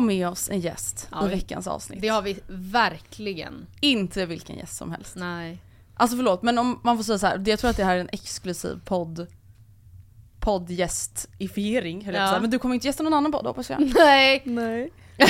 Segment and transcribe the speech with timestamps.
[0.00, 2.02] har med oss en gäst Ja, i vi- veckans avsnitt.
[2.02, 3.66] Det har vi verkligen.
[3.80, 5.16] Inte vilken gäst som helst.
[5.16, 5.58] Nej.
[5.94, 8.00] Alltså förlåt, men om man får säga så här, jag tror att det här är
[8.00, 9.26] en exklusiv podd
[10.40, 12.40] poddgästifiering höll Ja.
[12.40, 13.80] Men du kommer inte gästa någon annan podd hoppas jag?
[13.96, 14.42] Nej.
[14.44, 14.90] Nej.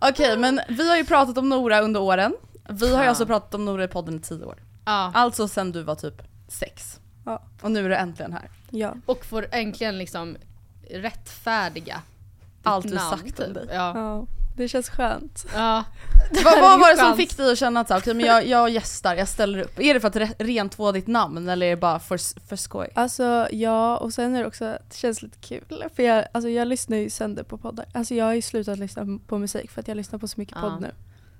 [0.00, 2.34] Okej men vi har ju pratat om Nora under åren.
[2.68, 3.08] Vi har ju Ja.
[3.08, 4.62] alltså pratat om Nora i podden i tio år.
[4.84, 5.10] Ja.
[5.14, 7.00] Alltså sen du var typ sex.
[7.24, 7.42] Ja.
[7.62, 8.50] Och nu är du äntligen här.
[8.70, 8.94] Ja.
[9.06, 10.36] Och får äntligen liksom
[10.90, 12.02] rättfärdiga
[12.66, 13.54] Allt du namn, sagt om typ.
[13.54, 13.66] dig.
[13.70, 13.92] Ja.
[13.98, 14.26] ja.
[14.56, 15.46] Det känns skönt.
[15.54, 15.84] ja.
[16.44, 19.14] Vad, vad var det som fick dig att känna att okej men jag, jag gästar,
[19.14, 19.80] jag ställer upp.
[19.80, 22.88] Är det för att re- rentvå ditt namn eller är det bara för, för skoj?
[22.94, 25.84] Alltså ja, och sen är det också att det känns lite kul.
[25.96, 27.86] För jag, alltså, jag lyssnar ju sönder på poddar.
[27.92, 30.56] Alltså jag har ju slutat lyssna på musik för att jag lyssnar på så mycket
[30.62, 30.70] Ja.
[30.70, 30.90] podd nu.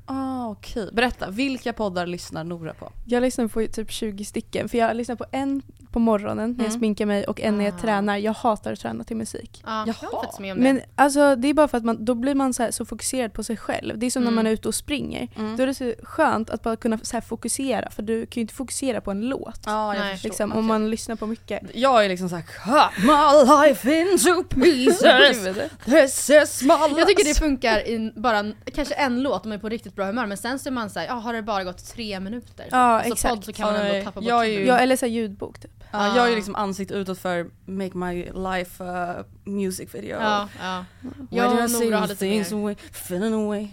[0.09, 0.91] Ah, okej.
[0.93, 2.93] Berätta, vilka poddar lyssnar Nora på?
[3.07, 4.69] Jag lyssnar på typ 20 stycken.
[4.69, 5.63] För jag lyssnar på en
[5.97, 6.79] på morgonen när jag Mm.
[6.79, 7.79] sminkar mig och en när jag Ah.
[7.79, 8.17] tränar.
[8.17, 9.63] Jag hatar att träna till musik.
[9.67, 9.79] ja.
[9.87, 10.11] Jag Jaha.
[10.13, 10.65] har faktiskt med om det.
[10.65, 13.33] Men alltså det är bara för att man, då blir man så, här, så fokuserad
[13.33, 13.99] på sig själv.
[13.99, 14.35] Det är som Mm.
[14.35, 15.29] när man är ute och springer.
[15.37, 15.57] Mm.
[15.57, 18.41] Då är det så skönt att bara kunna så här, fokusera för du kan ju
[18.41, 19.61] inte fokusera på en låt.
[19.67, 20.13] Ja, jag Nej.
[20.13, 20.29] förstår.
[20.29, 21.63] Liksom, om man lyssnar på mycket.
[21.75, 25.03] Jag är liksom såhär Cut my life into pieces
[25.85, 29.49] This is my life jag tycker det funkar i bara en- kanske en låt om
[29.49, 31.43] man är på riktigt bra humör men sen så är man såhär, ja har det
[31.43, 32.67] bara gått tre minuter?
[32.71, 33.35] Ja, alltså exakt.
[33.35, 35.59] podd så kan man ändå tappa bort jag är ju- Ja, eller så här, ljudbok
[35.61, 35.71] typ.
[35.97, 40.85] Ja, Jag är liksom ansikte utåt för Make my life a music video Ja, ja.
[41.31, 42.55] Jag och Nora har lite mer.
[42.55, 43.69] away, feeling away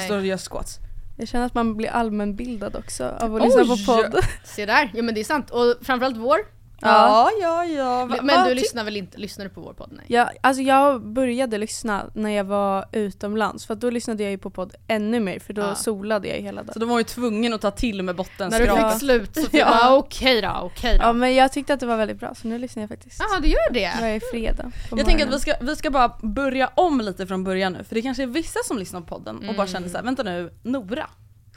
[0.00, 0.78] står och gör squats
[1.16, 4.24] Jag känner att man blir allmänbildad också av att lyssna på podd.
[4.44, 5.50] Se där, ja men det är sant.
[5.50, 6.59] Och framförallt vår.
[6.82, 9.88] Ja, ja, ja Va- Men du lyssnar väl inte, lyssnar du på vår podd?
[9.92, 10.04] Nej.
[10.08, 14.50] Ja, alltså jag började lyssna när jag var utomlands för då lyssnade jag ju på
[14.50, 15.74] podd ännu mer för då Ja.
[15.74, 16.72] solade jag hela dagen.
[16.72, 19.54] Så de var ju tvungna att ta till med När du fick slut så fick
[19.60, 19.78] Ja.
[19.80, 19.94] ja.
[19.96, 21.04] okej då, okej då.
[21.04, 23.40] Ja men jag tyckte att det var väldigt bra så nu lyssnar jag faktiskt Ja,
[23.40, 23.92] du gör det?
[24.00, 27.44] varje fredag på Jag tänker att vi ska, vi ska bara börja om lite från
[27.44, 29.66] början nu, för det kanske är vissa som lyssnar på podden och bara Mm.
[29.66, 31.10] känner såhär, vänta nu, Nora,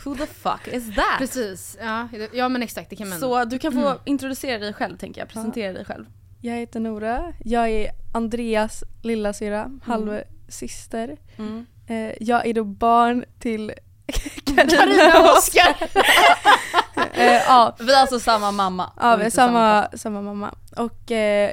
[0.06, 1.18] who the fuck is that?
[1.18, 3.19] Precis, ja, ja men exakt det kan man.
[3.19, 3.97] Så du kan få Mm.
[4.06, 6.06] introducera dig själv tänker jag, presentera dig själv.
[6.41, 11.18] Jag heter Nora, jag är Andreas lillasyra, halvsyster.
[11.38, 11.66] Mm.
[11.88, 13.74] Eh, jag är då barn till
[14.46, 15.75] Carina och Oskar!
[17.14, 18.91] eh, ja, Vi har alltså samma mamma.
[19.00, 20.56] ja vi är samma, samma mamma.
[20.78, 21.52] Och eh,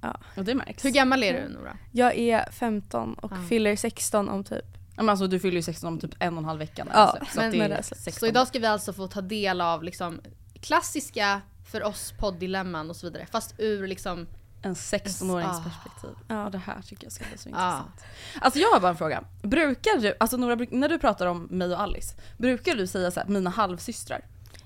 [0.00, 0.20] pappa.
[0.36, 0.84] Och det märks.
[0.84, 1.76] Hur gammal är du Nora?
[1.92, 3.36] jag är 15 och Ja.
[3.48, 6.38] fyller 16 om typ Ja, Men alltså du fyller ju 16 om typ en och
[6.38, 6.86] en halv vecka.
[6.92, 7.24] Ja, alltså.
[7.34, 8.20] så men- det men är det är så- 16.
[8.20, 10.20] Så idag ska vi alltså få ta del av liksom
[10.60, 11.40] klassiska
[11.70, 13.26] för oss podddilemman och så vidare.
[13.30, 14.26] Fast ur liksom,
[14.62, 15.62] En 16-årings Ah.
[15.64, 16.10] perspektiv.
[16.28, 16.44] Ja.
[16.44, 18.04] Och det här tycker jag ska bli så ah, intressant.
[18.40, 19.24] Alltså jag har bara en fråga.
[19.42, 23.20] Brukar du, alltså Nora, när du pratar om mig och Alice, brukar du säga så
[23.20, 24.20] här, mina halvsystrar?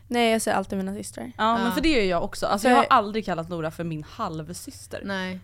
[0.09, 1.33] Nej jag säger alltid mina systrar.
[1.39, 1.73] Ja, men Ja.
[1.73, 2.47] för det gör jag också.
[2.47, 5.03] Alltså jag har aldrig kallat Nora för min halvsyster.
[5.05, 5.41] nej.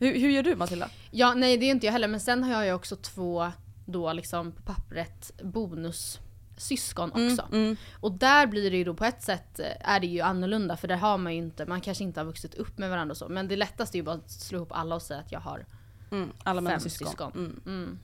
[0.00, 0.88] Hur, hur gör du Matilda?
[1.10, 3.52] Ja, nej det är inte jag heller men sen har jag ju också två
[3.92, 7.46] då liksom på pappret bonussyskon också.
[7.52, 7.76] Mm, mm.
[8.00, 10.88] Och där blir det ju då på ett sätt eh, är det ju annorlunda för
[10.88, 13.28] där har man ju inte, man kanske inte har vuxit upp med varandra och så.
[13.28, 15.66] Men det lättaste är ju bara att slå ihop alla och säga att jag har
[16.10, 17.08] Mm, alla fem syskon.
[17.08, 17.32] syskon.
[17.32, 17.60] Mm.
[17.66, 17.98] Mm.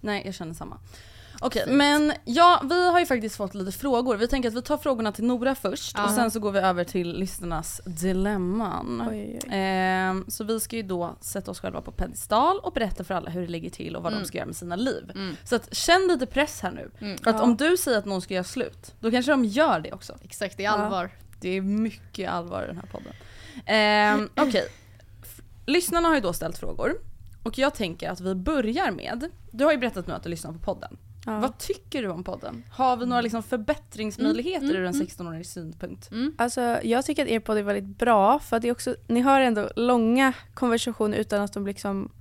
[0.00, 0.78] Nej, jag känner samma.
[1.40, 4.16] Okej, men ja, vi har ju faktiskt fått lite frågor.
[4.16, 6.04] Vi tänker att vi tar frågorna till Nora först Ja.
[6.04, 9.02] och sen så går vi över till lyssnarnas dilemman.
[9.10, 9.50] Oj, oj.
[9.52, 13.30] Ehm, så vi ska ju då sätta oss själva på pedestal och berätta för alla
[13.30, 14.22] hur det ligger till och vad Mm.
[14.22, 15.10] de ska göra med sina liv.
[15.14, 15.36] Mm.
[15.44, 16.90] Så att känn lite press här nu.
[17.00, 17.18] Mm.
[17.18, 17.42] För att Ja.
[17.42, 20.14] om du säger att någon ska göra slut, då kanske de gör det också.
[20.22, 21.10] Exakt, det är allvar.
[21.40, 23.12] Det är mycket allvar i den här podden.
[23.66, 24.64] Ehm, Okej,
[25.22, 26.92] F- lyssnarna har ju då ställt frågor.
[27.42, 30.52] Och jag tänker att vi börjar med, du har ju berättat nu att du lyssnar
[30.52, 30.96] på podden.
[31.26, 31.38] Ja.
[31.40, 32.64] Vad tycker du om podden?
[32.70, 36.10] Har vi några liksom förbättringsmöjligheter Mm, ur en mm, 16-årig synpunkt?
[36.38, 39.20] Alltså jag tycker att er podd är väldigt bra för att det är också, ni
[39.20, 42.12] har ändå långa konversationer utan att de liksom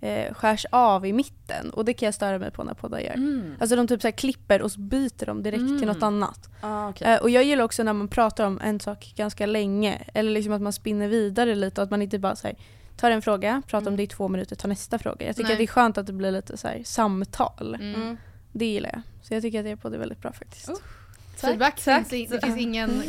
[0.00, 3.14] eh, skärs av i mitten och det kan jag störa mig på när poddar gör.
[3.14, 3.54] Mm.
[3.60, 5.88] Alltså de typ så här klipper och så byter de direkt till Mm.
[5.88, 6.48] något annat.
[6.60, 7.14] Ah, okay.
[7.14, 10.52] Eh, och jag gillar också när man pratar om en sak ganska länge eller liksom
[10.52, 12.56] att man spinner vidare lite och att man inte bara så här,
[12.96, 13.96] tar en fråga, pratar om Mm.
[13.96, 15.26] det i två minuter, tar nästa fråga.
[15.26, 15.52] Jag tycker Nej.
[15.52, 17.74] att det är skönt att det blir lite så här, samtal.
[17.80, 18.16] Mm.
[18.56, 18.58] Mm.
[18.58, 19.02] Det gillar jag.
[19.22, 20.68] Så jag tycker att er podd är väldigt bra faktiskt.
[20.68, 20.76] Oh.
[21.36, 22.08] Feedback tack.
[22.08, 23.02] finns det finns ingen,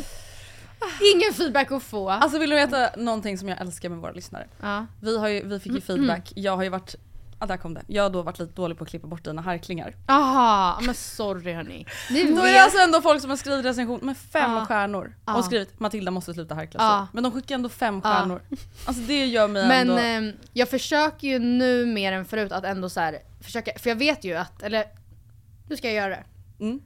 [1.14, 2.10] ingen feedback att få.
[2.10, 4.46] Alltså vill du veta någonting som jag älskar med våra lyssnare?
[4.62, 4.86] ja.
[5.00, 6.94] Vi, har ju, vi fick ju feedback, jag har ju varit,
[7.40, 7.82] ja där kom det.
[7.86, 9.94] Jag har då varit lite dålig på att klippa bort dina harklingar.
[10.06, 11.86] Aha, men sorry hörni.
[12.10, 14.66] Ni Då är det alltså ändå folk som har skrivit recension med fem Ja.
[14.66, 15.36] stjärnor Ja.
[15.36, 17.06] och skrivit Matilda måste sluta harkla så.
[17.14, 18.42] Men de skickar ändå fem stjärnor.
[18.84, 20.02] Alltså det gör mig Men ändå...
[20.02, 23.96] ehm, jag försöker ju nu mer än förut att ändå så här, försöka, för jag
[23.96, 24.84] vet ju att, eller
[25.68, 26.24] nu ska jag göra det.
[26.64, 26.80] Mm.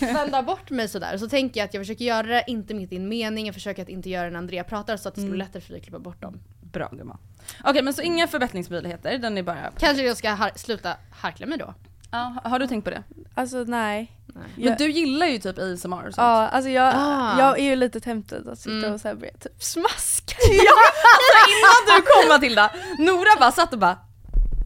[0.14, 1.18] Vända bort mig sådär.
[1.18, 3.82] Så tänker jag att jag försöker göra det, inte mitt i en mening, jag försöker
[3.82, 5.46] att inte göra det när Andrea pratar så att det ska bli Mm.
[5.46, 6.40] lättare för dig att klippa bort dem.
[6.72, 7.18] Bra gumman.
[7.64, 9.70] Okej men så inga förbättringsmöjligheter, den är bara...
[9.78, 11.74] Kanske jag ska har- sluta harkla mig då.
[12.10, 13.02] Ja, har du tänkt på det?
[13.34, 14.12] Alltså nej.
[14.26, 14.44] Nej.
[14.56, 16.16] Men Jag- du gillar ju typ ASMR och sånt.
[16.16, 17.38] Ja, alltså jag, Ah.
[17.38, 18.92] jag är ju lite tempted att sitta Mm.
[18.92, 20.36] och så här börja typ smaska.
[20.50, 23.98] Innan du kom Matilda, Nora bara satt och bara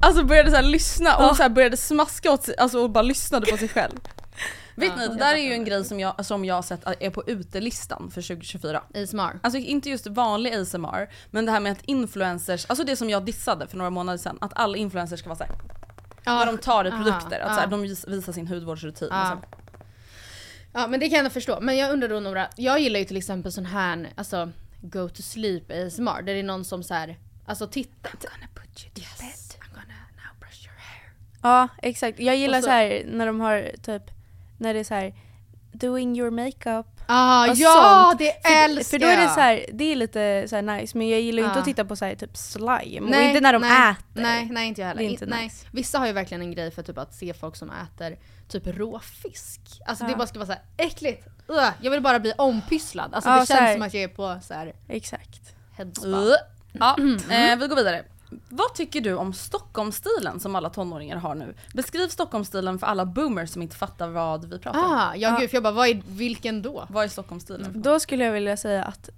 [0.07, 1.35] Alltså började så här lyssna och Ja.
[1.35, 3.99] så här började smaska åt sig, alltså och bara lyssnade på sig själv.
[4.75, 6.81] Vet Ja, ni, det där är ju en grej som jag, som jag har sett
[7.01, 8.83] är på utelistan för 2024.
[8.95, 9.41] ASMR.
[9.43, 13.25] Alltså inte just vanlig ASMR, men det här med att influencers, alltså det som jag
[13.25, 15.53] dissade för några månader sedan, att alla influencers ska vara såhär,
[16.25, 17.55] när de tar i aha, produkter, att ja.
[17.55, 19.09] så här, de vis- visar sin hudvårdsrutin.
[19.11, 19.33] Ja.
[19.33, 19.45] Och så.
[20.73, 21.59] Ja men det kan jag förstå.
[21.61, 24.51] Men jag undrar då Nora, jag gillar ju till exempel sån här, alltså
[24.83, 26.23] go to sleep ASMR.
[26.23, 28.09] Där det är någon som så här, alltså titta.
[28.09, 31.13] I'm gonna put you to yes, I'm gonna now brush your hair.
[31.43, 34.03] Ja exakt, jag gillar Och så, så- här när de har typ,
[34.59, 35.15] när det är så här
[35.73, 36.87] doing your makeup.
[37.09, 38.19] Ah, Och ja sånt.
[38.19, 40.99] det För, älskar för då är det så här, det är lite så här nice
[40.99, 43.53] men jag gillar ju inte att titta på så här typ slime och inte när
[43.53, 44.23] de nej, äter.
[44.23, 45.01] Nej, nej inte jag heller.
[45.03, 45.45] Det är inte In- nej.
[45.45, 45.67] nice.
[45.73, 48.17] Vissa har ju verkligen en grej för typ att se folk som äter
[48.49, 49.61] typ rå fisk.
[49.87, 50.17] Alltså det Ja.
[50.17, 51.27] bara ska vara så här äckligt.
[51.49, 53.15] Ugh, jag vill bara bli ompysslad.
[53.15, 55.55] Alltså Ja, det känns som att jag är på så här Exakt.
[55.77, 56.07] headspa.
[56.07, 56.33] Uh.
[56.73, 56.97] Ja,
[57.31, 58.05] eh, vi går vidare.
[58.49, 61.55] Vad tycker du om Stockholmsstilen som alla tonåringar har nu?
[61.75, 64.93] Beskriv Stockholmsstilen för alla boomers som inte fattar vad vi pratar om.
[64.93, 66.87] Ah, ja, gud för jag bara vad är, vilken då?
[66.91, 67.83] Vad är Stockholmsstilen?
[67.83, 69.11] Då skulle jag vilja säga att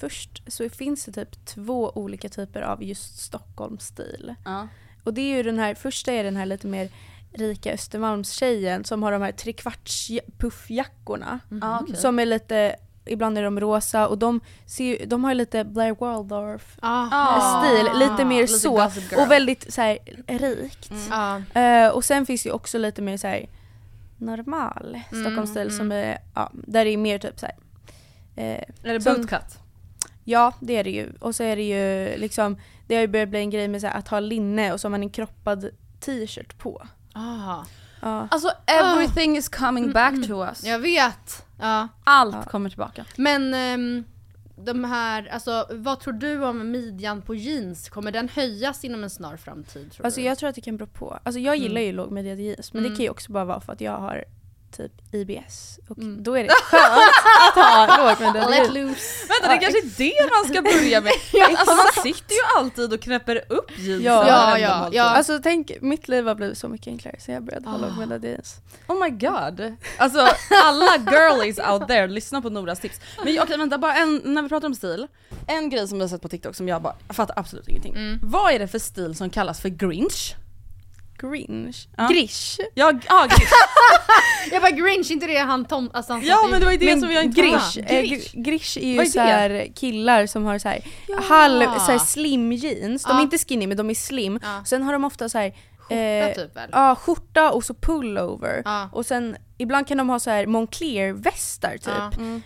[0.00, 4.34] först så finns det typ två olika typer av just Stockholmsstil.
[4.44, 4.68] Ja.
[5.04, 6.88] Och det är ju den här, första är den här lite mer
[7.32, 11.40] rika Östermalmstjejen som har de här trekvarts puffjackorna.
[11.62, 11.96] Ah, okej.
[11.96, 15.64] Som är lite, ibland är de rosa och de, ser, ju- de har ju lite
[15.64, 17.08] Blair Waldorf Ah.
[17.12, 17.64] Ah.
[17.64, 18.90] stil, lite mer lite så.
[19.10, 19.20] Girl.
[19.20, 20.90] Och väldigt så här rikt.
[20.90, 21.02] Mm.
[21.54, 21.60] Ja.
[21.60, 23.48] Eh, och sen finns det också lite mer så här
[24.18, 25.76] normal Stockholmsstil mm.
[25.76, 27.56] som är, ja, där det är mer typ så här.
[28.36, 29.58] Eh, Är det bootcut?
[30.24, 31.12] ja det är det ju.
[31.20, 33.86] Och så är det ju liksom, det har ju börjat bli en grej med så
[33.86, 35.68] här, att ha linne och så har man en kroppad
[36.00, 36.86] t-shirt på.
[37.12, 37.64] Ah.
[38.00, 38.28] Ja.
[38.30, 40.64] Alltså everything is coming back to us.
[40.64, 41.46] Jag vet.
[41.60, 41.88] Ja.
[42.04, 43.04] Allt kommer tillbaka.
[43.16, 44.04] Men ehm,
[44.56, 47.88] de här, alltså vad tror du om midjan på jeans?
[47.88, 50.26] Kommer den höjas inom en snar framtid tror Alltså du?
[50.26, 51.18] jag tror att det kan bero på.
[51.22, 52.90] Alltså jag gillar ju lågmediad jeans men Mm.
[52.92, 54.24] det kan ju också bara vara för att jag har
[54.76, 56.22] typ IBS och Mm.
[56.22, 57.16] då är det skönt
[57.56, 59.26] att ha lågmediad Let loose.
[59.28, 61.12] Vänta det kanske är det man ska börja med.
[61.58, 64.28] alltså man sitter ju alltid och knäpper upp jeansen Ja.
[64.28, 65.02] Ja, ja, ja.
[65.02, 67.78] Alltså tänk, mitt liv har blivit så mycket enklare så jag började ha Ah.
[67.78, 68.56] lågmediad jeans.
[68.88, 69.74] Oh my god.
[69.98, 70.28] Alltså
[70.64, 73.00] alla girlies out there, lyssna på Noras tips.
[73.24, 75.06] Men okej vänta, bara en, när vi pratar om stil.
[75.46, 77.94] En grej som jag har sett på TikTok som jag bara, jag fattar absolut ingenting.
[77.94, 78.18] Mm.
[78.22, 80.34] Vad är det för stil som kallas för grinch?
[81.18, 81.88] Grinch.
[81.96, 82.08] Ja.
[82.08, 82.58] Grish.
[82.74, 83.50] Ja, ja grinch.
[84.52, 86.86] Jag bara Grinch, inte det han tom, alltså han ja men det var ju det
[86.86, 90.26] Men som jag inte grish, eh, gr- grish är ju Vad är så här killar
[90.26, 90.80] som har så här
[91.28, 93.02] halv så här slim jeans.
[93.02, 93.22] De är Ja.
[93.22, 94.38] inte skinny men de är slim.
[94.42, 94.64] Ja.
[94.66, 95.52] Sen har de ofta så här
[95.88, 96.70] Skjorta Eh, typ väl?
[96.72, 98.62] Ja, skjorta och så pullover.
[98.64, 98.88] Ja.
[98.92, 101.86] Och sen ibland kan de ha så här Moncler-västar typ.
[101.86, 102.10] Ja.
[102.18, 102.42] Mm.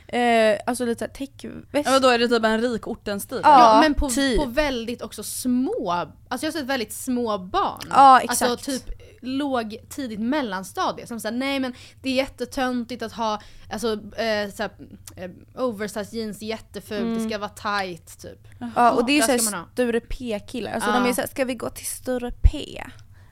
[0.54, 1.88] Eh, alltså lite såhär täckväst.
[1.88, 3.40] Ja, då är det typ en rik orten-stil.
[3.42, 3.74] Ja.
[3.74, 4.38] Ja, men på, typ.
[4.38, 5.90] på väldigt också små,
[6.28, 7.80] alltså jag har sett väldigt små barn.
[7.90, 8.42] Ja, exakt.
[8.50, 8.82] Alltså typ
[9.22, 13.40] låg tidigt mellanstadie som säger nej men det är jättetöntigt att ha
[13.72, 14.70] alltså, eh, såhär,
[15.16, 15.30] eh,
[15.64, 18.48] oversized jeans, jättefult, det ska vara tight typ.
[18.76, 19.64] ja, och det är ju såhär.
[19.72, 20.72] Sture P-killar.
[20.72, 20.94] Alltså Ja.
[21.00, 22.82] de är såhär, ska vi gå till Sture P?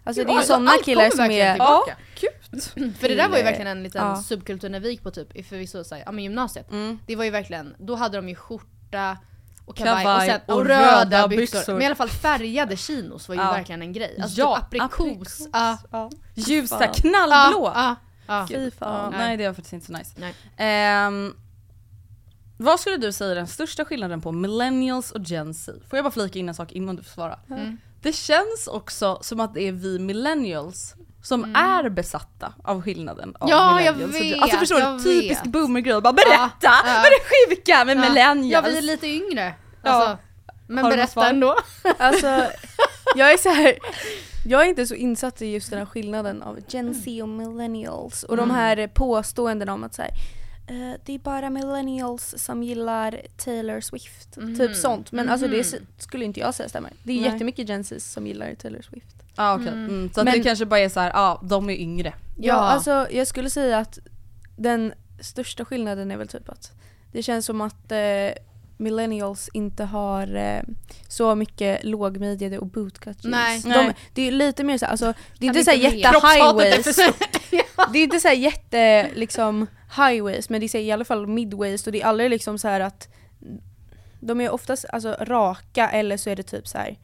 [0.09, 1.53] Alltså det är ju Ja, sådana killar som är...
[1.53, 1.97] tillbaka.
[2.15, 2.61] Kul!
[2.95, 4.17] För det där var ju verkligen en liten Ja.
[4.17, 6.71] subkultur när vi gick på typ, förvisso såhär, ja men gymnasiet.
[6.71, 6.99] Mm.
[7.07, 9.19] Det var ju verkligen, då hade de ju skjorta
[9.67, 11.59] och kavaj, Kavaj och, sen, och, och röda, röda byxor.
[11.59, 11.73] byxor.
[11.73, 13.53] Men i alla fall färgade chinos var ju Ja.
[13.53, 14.19] verkligen en grej.
[14.23, 15.01] Alltså Ja, typ aprikos.
[15.01, 15.49] aprikos.
[15.53, 15.79] Ja.
[15.91, 16.11] Ja.
[16.35, 17.73] Ljusa, knallblå!
[17.75, 17.97] Ja,
[18.27, 19.13] ja, Fy Ja, fan.
[19.19, 20.11] nej det var faktiskt inte så nice.
[20.17, 20.35] Nej.
[20.57, 21.35] Ehm,
[22.57, 25.73] vad skulle du säga är den största skillnaden på millennials och gen Z?
[25.91, 27.39] Får jag bara flika in en sak innan du får svara?
[27.51, 27.79] Mm.
[28.03, 33.49] Det känns också som att det är vi millennials som är besatta av skillnaden av
[33.49, 33.59] Mm.
[33.59, 35.05] Ja, jag millennials gen- vet, Alltså förstår jag du?
[35.05, 36.49] Typisk boomergrej, bara berätta!
[36.61, 37.07] Ja, Vad ja.
[37.07, 38.01] är det sjuka med Ja.
[38.01, 38.53] millennials?
[38.53, 39.55] Ja, vi är lite yngre.
[39.83, 39.91] Ja.
[39.91, 40.19] Alltså,
[40.69, 41.57] men Har berätta ändå.
[41.99, 42.27] Alltså,
[43.17, 43.75] jag är så här.
[44.45, 48.23] Jag är inte så insatt i just den här skillnaden av Gen Z och millennials
[48.23, 48.49] och Mm.
[48.49, 50.11] de här påståendena om att så här,
[50.69, 54.37] eh, det är bara millennials som gillar Taylor Swift.
[54.37, 54.59] Mhm.
[54.59, 55.13] Typ sånt.
[55.13, 55.87] Men alltså det Mhm.
[55.99, 56.93] skulle inte jag säga stämmer.
[57.03, 57.31] Det är Nej.
[57.33, 59.15] jättemycket Gen Z som gillar Taylor Swift.
[59.37, 60.11] Ja okej, mm.
[60.15, 62.15] så att Men- det kanske bara är så här, ja de är yngre.
[62.37, 63.99] Ja, alltså jag skulle säga att
[64.57, 66.73] den största skillnaden är väl typ att
[67.13, 67.99] det känns som att eh,
[68.79, 70.63] millennials inte har eh,
[71.09, 73.25] så mycket lågmidjade och bootcut jeans.
[73.25, 73.61] Nej.
[73.63, 73.97] De, Nej.
[74.15, 76.03] det är lite mer så här, alltså det är inte så här inte mer.
[76.03, 76.97] jätte highways.
[77.93, 79.67] Det är inte så här jätte liksom
[79.97, 82.59] highways men det är så här, i alla fall midways och det är aldrig liksom
[82.59, 83.09] så här att
[84.21, 86.99] de är oftast alltså raka eller så är det typ så här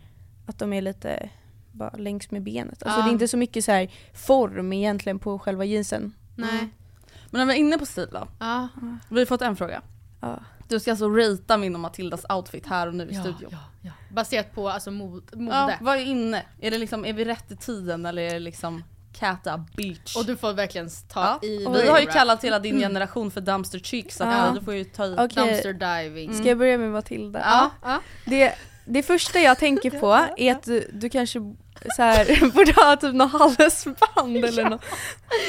[0.47, 1.29] att de är lite
[1.73, 2.83] bara längs med benet.
[2.83, 3.05] Alltså Ja.
[3.05, 6.13] det är inte så mycket så här form egentligen på själva jeansen.
[6.37, 6.69] Nej.
[7.31, 8.29] Men om vi är inne på stil då.
[8.41, 8.69] Ja.
[9.11, 9.83] Vi har fått en fråga.
[10.21, 10.41] Ja.
[10.69, 13.49] Du ska alltså ratea min och Matildas outfit här och nu i Ja, studion.
[13.53, 13.91] ja, ja.
[14.11, 15.79] Baserat på alltså mod, Ja, mode.
[15.81, 16.43] vad är inne?
[16.61, 20.17] Är, det liksom, är vi rätt i tiden eller är det liksom Cata Beach?
[20.17, 21.49] Och du får verkligen ta ja.
[21.49, 21.59] i.
[21.59, 24.53] Vi har ju kallat hela din generation för dumpster chicks så att Ja.
[24.59, 25.15] du får ju ta i.
[25.19, 25.29] Okej.
[25.29, 26.35] Dumpster diving.
[26.35, 27.39] Ska jag börja med Matilda?
[27.45, 27.71] Ja.
[27.83, 28.01] ja.
[28.25, 31.39] Det, det första jag tänker på är att du, du kanske
[31.97, 34.83] så här, borde ha typ något halsband eller något.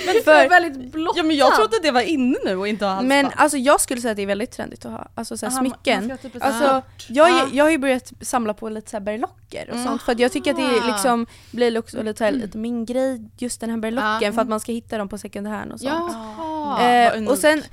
[0.06, 1.18] Men För- väldigt blått.
[1.18, 3.08] Ja men jag trodde det var inne nu och inte ha halsband.
[3.08, 5.54] Men alltså jag skulle säga att det är väldigt trendigt att ha alltså, så här,
[5.54, 6.08] Aha, smycken.
[6.08, 7.48] man typ Alltså, jag, Ja.
[7.54, 9.88] jag har ju börjat samla på lite så här berlocker och Mm.
[9.88, 10.88] sånt för att jag tycker att det Ah.
[10.88, 14.32] liksom blir också lite, här, lite min grej, just den här berlocken Ja.
[14.34, 16.14] för att man ska hitta dem på second hand och sånt.
[16.38, 17.06] Jaha.
[17.06, 17.32] eh, unikt.
[17.32, 17.64] och sen,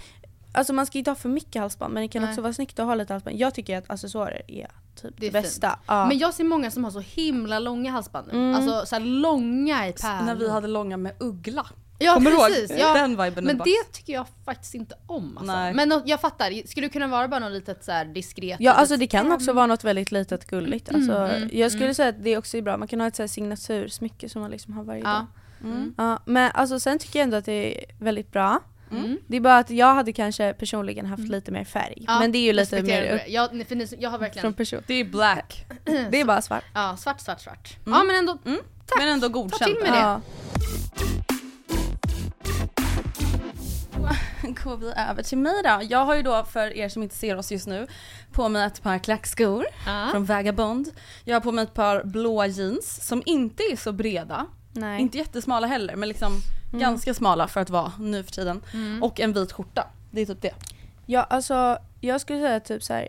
[0.52, 2.30] alltså man ska inte ha för mycket halsband men det kan Nej.
[2.30, 3.36] också vara snyggt att ha lite halsband.
[3.36, 5.78] Jag tycker att accessoarer är typ Det det, är bästa.
[5.86, 6.06] Ja.
[6.06, 8.38] Men jag ser många som har så himla långa halsband nu.
[8.38, 8.54] Mm.
[8.54, 10.26] Alltså så här långa i pärlor.
[10.26, 11.66] När vi hade långa med uggla.
[11.98, 12.70] Ja Kommer precis.
[12.70, 12.80] ihåg?
[12.80, 12.94] Ja.
[12.94, 15.52] Den viben Men är det tycker jag faktiskt inte om alltså.
[15.52, 15.74] Nej.
[15.74, 18.56] Men jag fattar, skulle det kunna vara bara något litet så här diskret?
[18.60, 20.94] Ja alltså det kan också vara något väldigt litet gulligt.
[20.94, 21.94] Alltså, mm, jag skulle mm.
[21.94, 24.50] säga att det också är bra, man kan ha ett så här signatursmycke som man
[24.50, 25.08] liksom har varje Ja.
[25.08, 25.26] dag.
[25.64, 25.94] Mm.
[25.98, 28.60] Ja, men alltså sen tycker jag ändå att det är väldigt bra.
[28.92, 29.18] Mm.
[29.26, 32.04] Det är bara att jag hade kanske personligen haft lite mer färg.
[32.06, 33.24] Ja, men det är ju lite mer det.
[33.28, 34.82] Jag, för ni, jag har upp verkligen, från person.
[34.86, 35.66] Det är black.
[36.10, 36.64] Det är bara svart.
[36.74, 37.76] ja svart, svart, svart.
[37.86, 37.98] Mm.
[37.98, 38.38] Ja men ändå,
[38.98, 39.62] Men ändå Ta godkänt.
[39.64, 39.98] till med det.
[39.98, 40.20] Ja.
[44.64, 45.80] går vi över till mig då.
[45.90, 47.86] Jag har ju då för er som inte ser oss just nu
[48.32, 50.08] på mig ett par klackskor Ja.
[50.10, 50.88] från Vagabond.
[51.24, 54.46] Jag har på mig ett par blåa jeans som inte är så breda.
[54.72, 55.00] Nej.
[55.00, 56.40] Inte jättesmala heller men liksom
[56.72, 58.60] ganska smala för att vara nu för tiden.
[58.74, 59.02] Mm.
[59.02, 59.86] Och en vit skjorta.
[60.10, 60.54] Det är typ det.
[61.06, 63.08] Ja alltså jag skulle säga typ så här.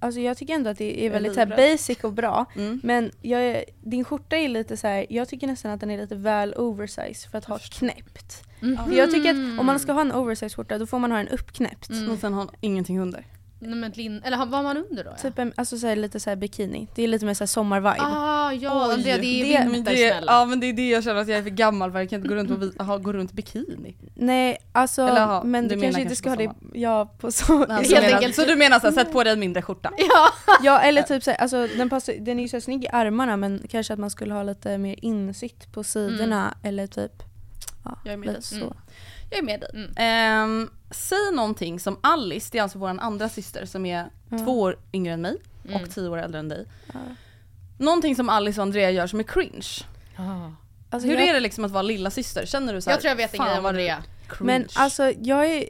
[0.00, 2.44] Alltså jag tycker ändå att det är väldigt så här basic och bra.
[2.56, 2.80] Mm.
[2.84, 5.06] Men jag, din skjorta är lite så här.
[5.10, 8.42] jag tycker nästan att den är lite väl oversized för att ha knäppt.
[8.62, 8.84] Mm.
[8.84, 11.18] För jag tycker att om man ska ha en oversized skjorta då får man ha
[11.18, 11.90] den uppknäppt.
[11.90, 12.10] Mm.
[12.10, 13.26] Och sen har hon ingenting under.
[13.58, 15.10] Nej, men eller har- vad har man under då?
[15.10, 15.16] Ja.
[15.16, 16.88] Typ en, alltså så här, lite så här bikini.
[16.94, 17.96] Det är lite mer så här sommarvibe.
[18.00, 20.32] Ah ja, Oj, det, det är vinter det, snälla.
[20.32, 22.16] ja men det är det jag känner att jag är för gammal för jag kan
[22.16, 23.96] inte gå runt, och aha, gå runt bikini.
[24.14, 27.66] Nej alltså Eller ha- men du du, kanske inte ska ha det ja, på så.
[27.66, 28.32] Helt du menar.
[28.32, 29.90] Så du menar såhär, sätt på dig en mindre skjorta?
[29.98, 30.28] Ja.
[30.62, 33.36] Ja eller typ så här, alltså den, passar, den är ju så snygg i armarna
[33.36, 37.22] men kanske att man skulle ha lite mer insikt på sidorna eller typ
[37.84, 38.54] ja, Jag är med lite så.
[38.56, 38.72] Mm.
[39.30, 39.70] Jag är med dig.
[39.74, 39.90] Mm.
[39.96, 44.38] Ehm, säg någonting som Alice, det är alltså vår andra syster som är Ja.
[44.38, 45.36] två år yngre än mig
[45.68, 45.82] Mm.
[45.82, 46.66] och tio år äldre än dig.
[46.92, 46.98] Ja.
[47.78, 49.66] Någonting som Alice och Andrea gör som är cringe.
[50.90, 52.46] Alltså, Hur jag, är det liksom att vara lilla syster?
[52.46, 54.02] Känner du så här, Jag tror jag vet en "Fan, grej om vad Andrea.
[54.28, 54.46] cringe"?
[54.46, 55.68] Men alltså jag är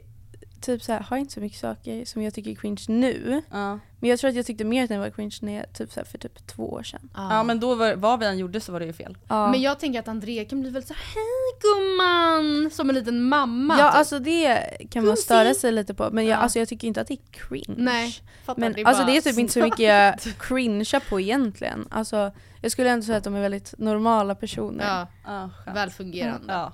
[0.61, 3.41] typ så här, har inte så mycket saker som jag tycker är cringe nu.
[3.51, 3.79] Ja.
[3.99, 5.99] Men jag tror att jag tyckte mer att den var cringe när jag, typ så
[5.99, 7.09] här, för typ två år sedan.
[7.13, 9.17] ja men då var, vad vi än gjorde så var det ju fel.
[9.27, 12.71] Ja, Men jag tänker att Andrea kan bli väldigt så här, hej gumman!
[12.71, 13.77] Som en liten mamma.
[13.79, 13.97] ja typ.
[13.97, 16.09] alltså det kan man störa sig lite på.
[16.11, 16.37] Men jag, Ja.
[16.41, 17.75] alltså, jag tycker inte att det är cringe.
[17.77, 18.59] Nej, fattar.
[18.61, 21.87] Men det är alltså det är typ inte så mycket jag cringear på egentligen.
[21.91, 25.07] Alltså, jag skulle ändå säga att de är väldigt normala personer.
[25.25, 26.53] Ja, välfungerande.
[26.53, 26.73] Ja,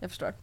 [0.00, 0.34] jag förstår.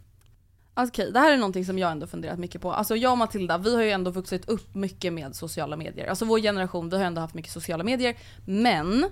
[0.80, 2.74] Okej, det här är någonting som jag ändå funderat mycket på.
[2.74, 6.08] Alltså jag och Matilda, vi har ju ändå vuxit upp mycket med sociala medier.
[6.08, 8.18] Alltså vår generation, vi har ändå haft mycket sociala medier.
[8.46, 9.06] Men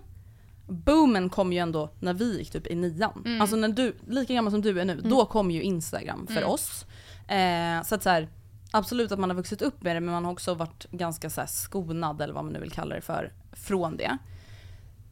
[0.68, 3.24] boomen kom ju ändå när vi gick typ i nian.
[3.42, 6.86] Alltså när du, lika gammal som du är nu, då kom ju Instagram för oss.
[7.28, 8.28] Eh, så att så här,
[8.72, 11.42] absolut att man har vuxit upp med det men man har också varit ganska så
[11.42, 14.18] här skonad eller vad man nu vill kalla det för, från det.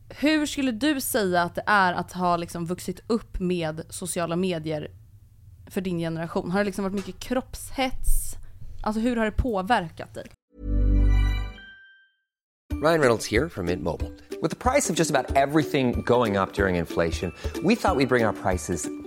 [0.10, 4.91] Hur skulle du säga att det är att ha liksom vuxit upp med sociala medier
[5.67, 6.51] för din generation?
[6.51, 8.36] Har det liksom varit mycket kroppshets?
[8.84, 10.25] Alltså hur har det påverkat dig?
[12.84, 14.12] Ryan Reynolds här från Mint Mobile.
[14.41, 18.08] Med priset på nästan allt som går upp under inflationen, trodde vi att vi skulle
[18.08, 19.02] bring priser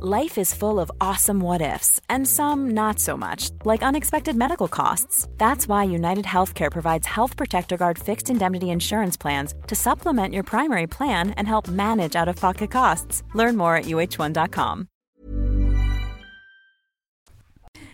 [0.00, 4.66] Life is full of awesome what ifs, and some not so much, like unexpected medical
[4.66, 5.28] costs.
[5.36, 10.44] That's why United Healthcare provides Health Protector Guard fixed indemnity insurance plans to supplement your
[10.44, 13.22] primary plan and help manage out of pocket costs.
[13.34, 14.86] Learn more at uh1.com.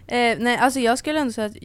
[0.07, 1.57] Eh, nej alltså jag skulle ändå säga att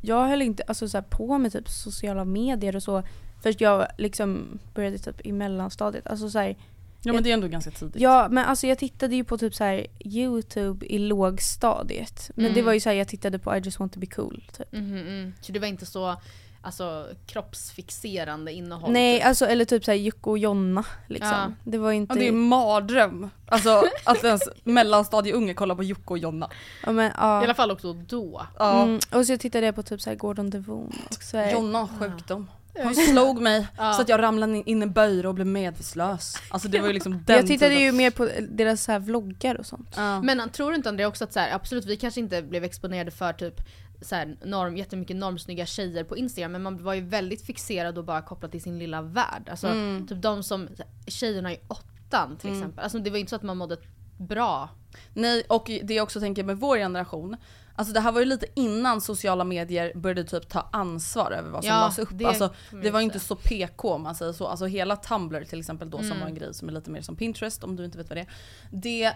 [0.00, 3.02] jag höll inte alltså, så här, på med typ sociala medier och så
[3.42, 6.06] först jag liksom började typ i mellanstadiet.
[6.06, 6.56] Alltså så här,
[7.04, 8.02] Ja men det är ändå ganska tidigt.
[8.02, 12.30] Ja men alltså jag tittade ju på typ så här youtube i lågstadiet.
[12.34, 12.64] Men det Mm.
[12.64, 14.72] var ju såhär jag tittade på I just want to be cool typ.
[14.72, 15.32] Mhm, mm.
[15.40, 16.16] Så det var inte så
[16.62, 18.92] alltså, kroppsfixerande innehåll?
[18.92, 19.26] Nej typ.
[19.26, 21.30] alltså eller typ såhär Jocke och Jonna liksom.
[21.30, 21.52] Ja.
[21.64, 22.14] Det var inte...
[22.14, 23.30] Ja, det är mardröm.
[23.46, 26.50] Alltså att ens mellanstadieunge kollar på Jocke och Jonna.
[26.86, 27.22] ja, men, I ja.
[27.44, 28.46] alla fall också då.
[28.58, 28.82] Ja.
[28.82, 31.88] Mm, och så tittade jag på typ såhär Gordon Devon och så här, Jonna har
[31.98, 32.50] sjukdom.
[32.82, 33.92] Han slog mig Ja.
[33.92, 36.34] så att jag ramlade in i en böjre och blev medvetslös.
[36.50, 37.84] Alltså det var ju liksom den Jag tittade tiden.
[37.84, 39.94] ju mer på deras så här vloggar och sånt.
[39.96, 40.22] Ja.
[40.22, 43.10] Men tror du inte Andrea också att så här, absolut vi kanske inte blev exponerade
[43.10, 43.60] för typ
[44.02, 48.04] så här, norm, jättemycket normsnygga tjejer på Instagram men man var ju väldigt fixerad och
[48.04, 49.48] bara kopplad till sin lilla värld.
[49.50, 50.06] Alltså Mm.
[50.06, 50.68] typ de som,
[51.06, 52.84] tjejerna i åttan till exempel.
[52.84, 53.76] Alltså det var inte så att man mådde
[54.18, 54.68] bra.
[55.14, 57.36] Nej och det jag också tänker med vår generation,
[57.74, 61.64] alltså det här var ju lite innan sociala medier började typ ta ansvar över vad
[61.64, 62.08] som Ja, lades upp.
[62.12, 64.46] det alltså, det var ju inte så PK om man säger så.
[64.46, 66.20] Alltså hela Tumblr till exempel då som Mm.
[66.20, 68.20] var en grej som är lite mer som Pinterest om du inte vet vad det
[68.20, 68.28] är.
[68.70, 69.12] Det,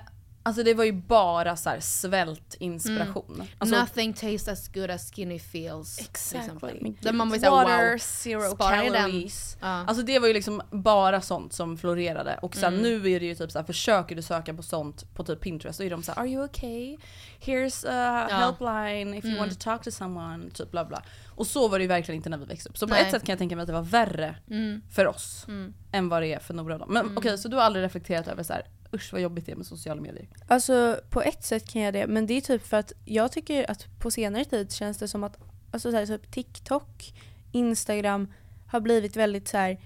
[0.46, 3.42] alltså det var ju bara så här svältinspiration.
[3.58, 5.98] Alltså, Nothing tastes as good as skinny feels.
[6.00, 6.94] Exactly.
[7.00, 7.98] Där man var Water, wow.
[7.98, 9.56] zero calories.
[9.60, 9.66] Ja.
[9.66, 12.38] Alltså det var ju liksom bara sånt som florerade.
[12.42, 12.82] Och sen Mm.
[12.82, 15.84] nu är det ju typ såhär, försöker du söka på sånt på typ Pinterest, då
[15.84, 16.96] är de såhär “Are you okay?
[17.40, 19.38] Here's a helpline if you Mm.
[19.48, 21.02] want to talk to someone” typ bla bla.
[21.28, 22.78] Och så var det ju verkligen inte när vi växte upp.
[22.78, 23.02] Så på Nej.
[23.04, 24.82] ett sätt kan jag tänka mig att det var värre Mm.
[24.94, 25.74] för oss Mm.
[25.92, 26.92] än vad det är för Nora och dem.
[26.92, 29.56] Men okej, så du har aldrig reflekterat över så här, usch vad jobbigt det är
[29.56, 30.28] med sociala medier?
[30.46, 33.70] Alltså på ett sätt kan jag det, men det är typ för att jag tycker
[33.70, 35.38] att på senare tid känns det som att
[35.70, 37.14] alltså, så här, typ TikTok,
[37.52, 38.32] Instagram
[38.66, 39.80] har blivit väldigt så här,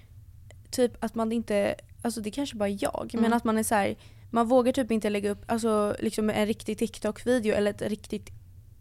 [0.71, 3.33] typ att man inte, alltså det kanske bara är jag, men Mm.
[3.37, 3.97] att man är så här,
[4.31, 8.31] man vågar typ inte lägga upp alltså, liksom en riktig TikTok-video eller ett riktigt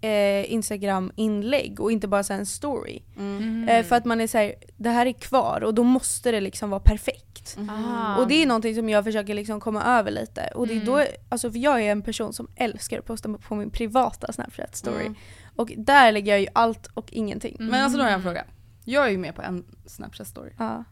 [0.01, 3.01] eh, Instagram-inlägg och inte bara så här en story.
[3.17, 3.69] Mm.
[3.69, 6.41] Eh, för att man är så här, det här är kvar och då måste det
[6.41, 7.57] liksom vara perfekt.
[7.69, 8.17] Ah.
[8.17, 10.49] Och det är någonting som jag försöker liksom komma över lite.
[10.55, 13.55] Och det är då, alltså för jag är en person som älskar att posta på
[13.55, 15.01] min privata Snapchat story.
[15.05, 15.15] Mm.
[15.55, 17.55] Och där lägger jag ju allt och ingenting.
[17.59, 18.43] Men alltså då har jag en fråga.
[18.85, 20.51] Jag är ju med på en Snapchat story.
[20.57, 20.83] Ja.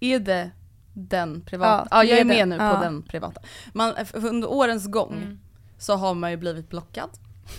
[0.00, 0.50] Är det
[0.94, 1.88] den privata?
[1.90, 2.48] Ja, Ja, jag är är med den.
[2.48, 2.74] nu Ja.
[2.76, 3.40] på den privata.
[3.72, 5.38] Man, f- under årens gång Mm.
[5.78, 7.10] så har man ju blivit blockad,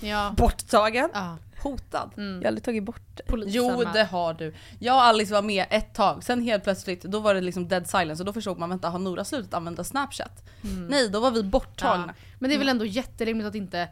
[0.02, 0.34] Ja.
[0.38, 1.10] borttagen.
[1.14, 1.38] Ja.
[1.64, 2.12] Hotad?
[2.16, 3.24] Jag har aldrig tagit bort det.
[3.24, 4.54] Polisen Jo det har du.
[4.80, 7.88] Jag och Alice var med ett tag, sen helt plötsligt då var det liksom dead
[7.88, 10.44] silence och då förstod man vänta har Nora slutat använda snapchat?
[10.90, 12.14] Nej då var vi borttagna.
[12.18, 12.24] Ja.
[12.40, 13.88] Men det är väl ändå jätterimligt att inte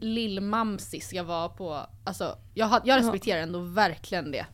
[0.00, 4.46] lill-Mamsi ska vara på, alltså jag, jag respekterar ändå verkligen det.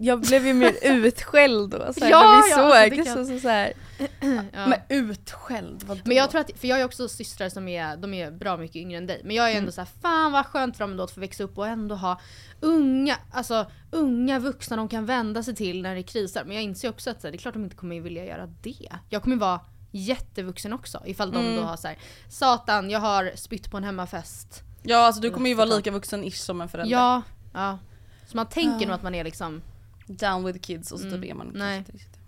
[0.00, 3.04] Jag blev ju mer utskälld då, såhär, Ja, när vi ja, alltså, det såg.
[3.16, 3.72] kan- så, så, så här.
[4.52, 4.66] Ja.
[4.66, 6.00] Men utskälld, vadå?
[6.04, 8.76] Men jag tror att, för jag har också systrar som är, de är bra mycket
[8.76, 9.20] yngre än dig.
[9.24, 11.44] Men jag är ändå så här, fan vad skönt för dem ändå att få växa
[11.44, 12.20] upp och ändå ha
[12.60, 16.44] unga, alltså unga vuxna de kan vända sig till när det krisar.
[16.44, 18.46] Men jag inser också att så här, det är klart de inte kommer vilja göra
[18.46, 18.88] det.
[19.10, 23.70] Jag kommer vara jättevuxen också ifall de då har så här, satan jag har spytt
[23.70, 24.62] på en hemmafest.
[24.82, 26.92] Ja alltså du kommer ju vara lika vuxen-ish som en förälder.
[26.96, 27.22] Ja,
[27.54, 27.78] ja.
[28.26, 29.62] Så man tänker nog att man är liksom,
[30.06, 31.78] Down with kids och så typ är man kanske nej.
[31.78, 32.18] inte riktigt.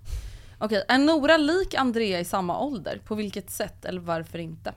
[0.58, 3.00] Okej, är Nora lik Andrea i samma ålder?
[3.04, 4.74] På vilket sätt eller varför inte?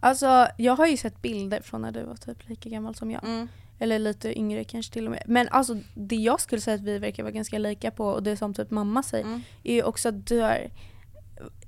[0.00, 3.24] Alltså jag har ju sett bilder från när du var typ lika gammal som jag.
[3.24, 3.48] Mm.
[3.78, 5.22] Eller lite yngre kanske till och med.
[5.26, 8.36] Men alltså det jag skulle säga att vi verkar vara ganska lika på och det
[8.36, 9.42] som typ mamma säger Mm.
[9.64, 10.70] är ju också att du har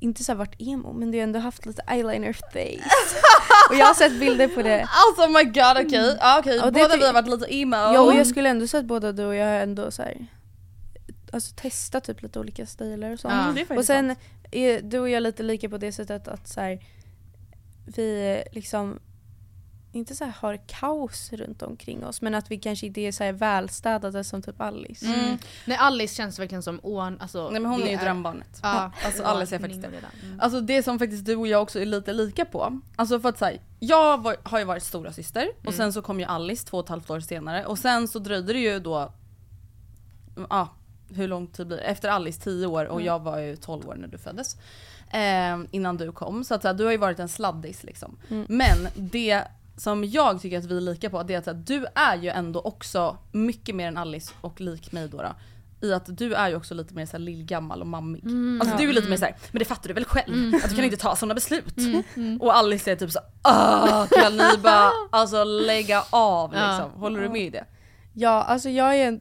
[0.00, 2.90] inte så varit emo men du har ändå haft lite eyeliner face.
[3.70, 4.80] och jag har sett bilder på det.
[4.80, 7.76] Alltså oh my god okej, okej Och det båda vi har varit lite emo.
[7.76, 10.26] Ja och jag skulle ändå säga att båda du och jag har ändå så här,
[11.32, 13.34] alltså testat typ lite olika stilar och sånt.
[13.34, 13.42] Ja.
[13.42, 14.16] Mm, det är faktiskt Och sen
[14.50, 16.84] är du och jag lite lika på det sättet att så här,
[17.96, 18.98] vi liksom
[19.92, 23.24] inte så här har kaos runt omkring oss men att vi kanske inte är så
[23.24, 25.06] här välstädade som typ Alice.
[25.06, 25.38] Mm.
[25.64, 28.60] nej Alice känns verkligen som ån, alltså Nej men hon är ju drömbarnet.
[28.62, 29.88] Ja, Alltså Alice är faktiskt det.
[29.88, 30.40] Mm.
[30.40, 32.80] Alltså det som faktiskt du och jag också är lite lika på.
[32.96, 36.20] Alltså för att säga, jag var, har ju varit stora syster och sen så kom
[36.20, 39.12] ju Alice två och ett halvt år senare och sen så dröjde det ju då,
[40.50, 40.68] ja
[41.14, 41.82] hur lång tid blir det?
[41.82, 44.56] Efter Alice 10 år och jag var ju 12 år när du föddes.
[45.10, 46.44] Eh, innan du kom.
[46.44, 48.18] Så att så här, du har ju varit en sladdis liksom.
[48.48, 49.42] Men det
[49.76, 52.16] som jag tycker att vi är lika på det är att så här, du är
[52.16, 55.22] ju ändå också mycket mer än Alice och lik mig då.
[55.22, 55.34] då
[55.80, 58.24] i att du är ju också lite mer såhär lillgammal och mammig.
[58.60, 60.54] alltså du är lite mer såhär, men det fattar du väl själv?
[60.54, 61.74] Att du kan inte ta sådana beslut.
[62.40, 66.90] Och Alice är typ så ah kan ni bara alltså lägga av liksom.
[67.00, 67.64] Håller du med i det?
[68.12, 69.20] Ja alltså jag är en,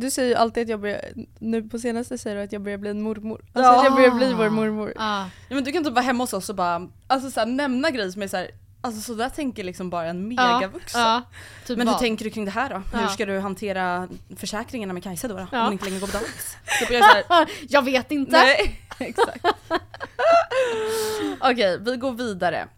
[0.00, 1.00] du säger ju alltid att jag börjar,
[1.38, 3.40] nu på senaste säger du att jag börjar bli en mormor.
[3.52, 3.78] Alltså Ja.
[3.78, 4.92] att jag börjar bli vår mormor.
[4.96, 5.28] Ja.
[5.48, 7.90] Ja, men du kan typ vara hemma hos oss och bara alltså så här, nämna
[7.90, 11.00] grejer som är såhär, alltså så där tänker liksom bara en megavuxen.
[11.00, 11.22] Ja,
[11.66, 12.00] typ Men hur vad?
[12.00, 12.98] tänker du kring det här då?
[12.98, 15.34] Hur ska du hantera försäkringarna med Kajsa då?
[15.34, 15.40] då?
[15.40, 16.56] Om hon inte längre går på dagis?
[16.80, 17.24] Typ jag här,
[17.68, 18.32] Jag vet inte.
[18.32, 19.44] Nej, exakt.
[21.40, 22.68] Okej, vi går vidare.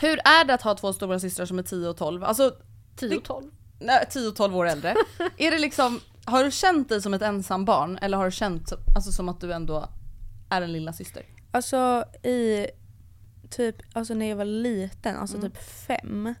[0.00, 2.24] Hur är det att ha två stora systrar som är 10 och 12?
[2.24, 2.52] Alltså
[2.96, 3.50] 10 och 12.
[3.78, 4.94] nej, 10 och 12 år äldre.
[5.36, 8.72] är det liksom, har du känt dig som ett ensam barn eller har du känt
[8.96, 9.88] alltså, som att du ändå
[10.50, 11.22] är en lilla syster?
[11.50, 12.66] Alltså i
[13.50, 15.50] typ, alltså när jag var liten, alltså Mm.
[15.50, 16.34] typ fem.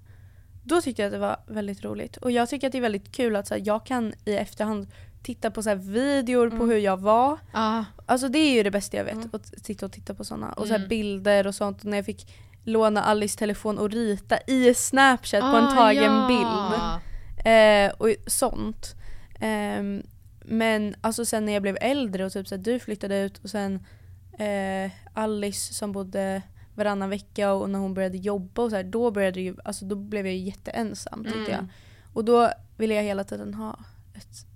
[0.64, 2.16] Då tyckte jag att det var väldigt roligt.
[2.16, 4.86] Och jag tycker att det är väldigt kul att så här, jag kan i efterhand
[5.22, 6.58] titta på så här, videor Mm.
[6.58, 7.38] på hur jag var.
[7.52, 7.84] Ja.
[8.06, 9.30] Alltså det är ju det bästa jag vet, Mm.
[9.32, 10.52] att sitta och titta på sådana.
[10.52, 11.78] Och så här, bilder och sånt.
[11.80, 12.32] Och när jag fick
[12.64, 16.26] låna Alice telefon och rita i snapchat på en Ah, tagen ja.
[16.28, 17.00] bild.
[17.46, 18.94] Eh, och sånt.
[19.40, 20.02] Ehm,
[20.44, 23.50] men alltså sen när jag blev äldre och typ så här, du flyttade ut och
[23.50, 23.86] sen
[24.38, 26.42] eh, Alice som bodde
[26.74, 29.96] varannan vecka och när hon började jobba och så här, då började ju, alltså då
[29.96, 31.50] blev jag ju jätteensam tyckte Mm.
[31.52, 31.66] jag.
[32.12, 33.78] Och då ville jag hela tiden ha
[34.14, 34.46] ett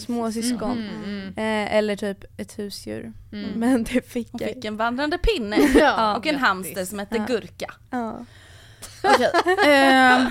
[0.00, 0.78] småsyskon.
[0.78, 1.28] Mm, mm.
[1.28, 3.12] Eh, eller typ ett husdjur.
[3.32, 3.50] Mm.
[3.50, 6.46] Men det fick Hon jag fick en vandrande pinne Ja, och en grattis.
[6.46, 7.24] hamster som hette Ja.
[7.26, 7.74] Gurka.
[7.90, 8.24] ja.
[9.04, 9.30] Okej,
[9.66, 10.30] ehm,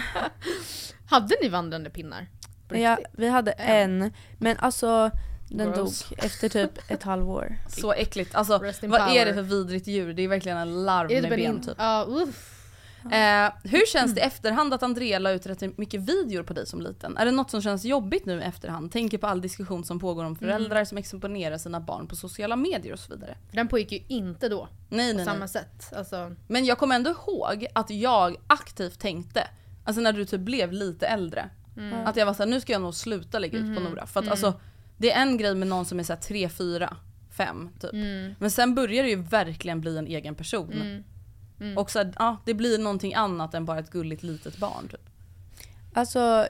[1.05, 2.27] Hade ni vandrande pinnar?
[2.71, 4.01] På ja, vi hade En.
[4.01, 4.11] en.
[4.37, 5.11] Men alltså
[5.49, 6.09] den Gross.
[6.09, 7.55] dog efter typ ett halvår.
[7.69, 8.35] så äckligt.
[8.35, 8.67] Alltså vad
[9.01, 9.25] är power.
[9.25, 10.13] det för vidrigt djur?
[10.13, 11.75] Det är verkligen en larv Är med en ben in- typ.
[11.77, 12.57] Ja, uff.
[13.11, 16.65] Eh, hur känns det i efterhand att Andrea la ut rätt mycket videor på dig
[16.67, 17.17] som liten?
[17.17, 18.91] Är det något som känns jobbigt nu i efterhand?
[18.91, 22.93] Tänker på all diskussion som pågår om föräldrar som exponerar sina barn på sociala medier
[22.93, 23.37] och så vidare.
[23.51, 24.67] Den pågick ju inte då.
[24.89, 25.49] Nej På nej samma nej.
[25.49, 25.93] sätt.
[25.95, 29.47] Alltså, Men jag kommer ändå ihåg att jag aktivt tänkte,
[29.83, 31.49] alltså när du typ blev lite äldre,
[32.05, 34.07] att jag var såhär nu ska jag nog sluta lägga ut på Nora.
[34.07, 34.53] För att alltså
[34.97, 36.97] det är en grej med någon som är såhär 3, 4,
[37.29, 37.91] 5 typ.
[38.39, 41.03] Men sen börjar det ju verkligen bli en egen person.
[41.77, 45.09] Och så här, ja, det blir någonting annat än bara ett gulligt litet barn typ.
[45.93, 46.47] Alltså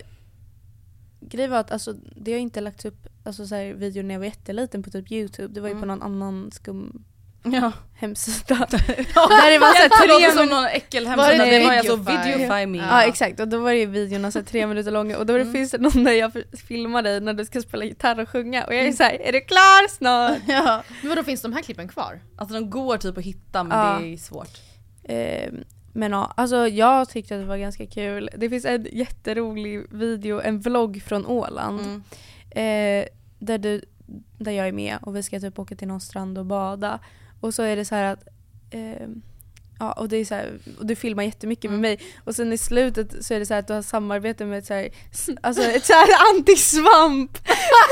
[1.20, 4.20] grejen var att alltså, det har inte lagts upp alltså, så här, videor när jag
[4.20, 5.54] var jätteliten på typ youtube.
[5.54, 7.04] Det var ju på någon annan skum
[7.44, 7.72] Ja.
[7.96, 8.56] hemsida.
[8.72, 10.56] Där det var så här, Det låter tre som minuter.
[10.56, 11.46] någon äckel Var hemsida.
[11.46, 12.66] det Det var alltså Videofy?
[12.66, 12.78] Me.
[12.78, 15.52] Ja exakt och då var det videorna så här, tre minuter långa och då Mm.
[15.54, 16.32] finns det någon där jag
[16.68, 19.32] filmar dig när du ska spela gitarr och sjunga och jag är så här, är
[19.32, 20.38] du klar snart?
[20.48, 20.84] Ja.
[21.02, 22.20] men vadå finns de här klippen kvar?
[22.38, 24.00] Alltså de går typ att hitta men Ja.
[24.02, 24.58] det är svårt.
[25.04, 28.30] Ehm, men ja, alltså jag tyckte att det var ganska kul.
[28.38, 31.80] Det finns en jätterolig video, en vlogg från Åland.
[31.80, 32.04] Mm.
[32.52, 33.06] Eh,
[33.40, 33.82] där, du,
[34.38, 37.00] där jag är med och vi ska typ åka till någon strand och bada.
[37.42, 38.20] Och så är det så här att
[38.72, 39.08] eh,
[39.80, 41.82] Ja, och, det är så här, och du filmar jättemycket Mm.
[41.82, 44.46] med mig och sen i slutet så är det så här att du har samarbete
[44.46, 44.90] med ett, så här,
[45.44, 47.38] alltså ett så här antisvamp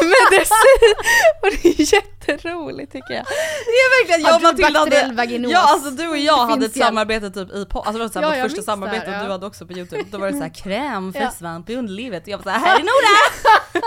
[0.01, 0.95] medicin
[1.41, 3.25] och det är jätteroligt tycker jag.
[3.25, 7.29] Det är verkligen, jag och Matilda hade, ja alltså du och jag hade ett samarbete
[7.31, 9.25] typ i på, alltså det var så här Ja, vårt första samarbete här, och du
[9.27, 9.31] ja.
[9.31, 11.31] hade också på youtube, då var det så här kräm för Ja.
[11.31, 13.83] svamp i underlivet och jag var såhär, här är Nora!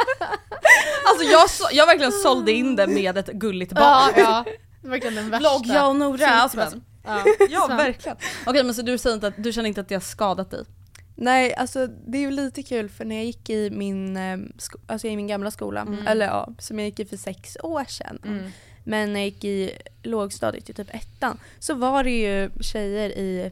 [1.09, 4.12] alltså jag, så, jag verkligen sålde in det med ett gulligt barn.
[4.16, 4.53] Ja, ja.
[4.83, 5.49] Verkligen den värsta.
[5.51, 6.81] Vlogg jag och Nora, alltså.
[7.05, 8.16] Ja, Ja verkligen.
[8.47, 10.64] Okej men så du säger inte att, du känner inte att det har skadat dig?
[11.16, 14.38] Nej, alltså det är ju lite kul för när jag gick i min, eh,
[14.87, 16.07] alltså i min gamla skola, Mm.
[16.07, 18.18] eller ja, som jag gick i för sex år sedan.
[18.25, 18.51] Mm.
[18.85, 19.71] Men när jag gick i
[20.03, 23.51] lågstadiet, i typ ettan, så var det ju tjejer i,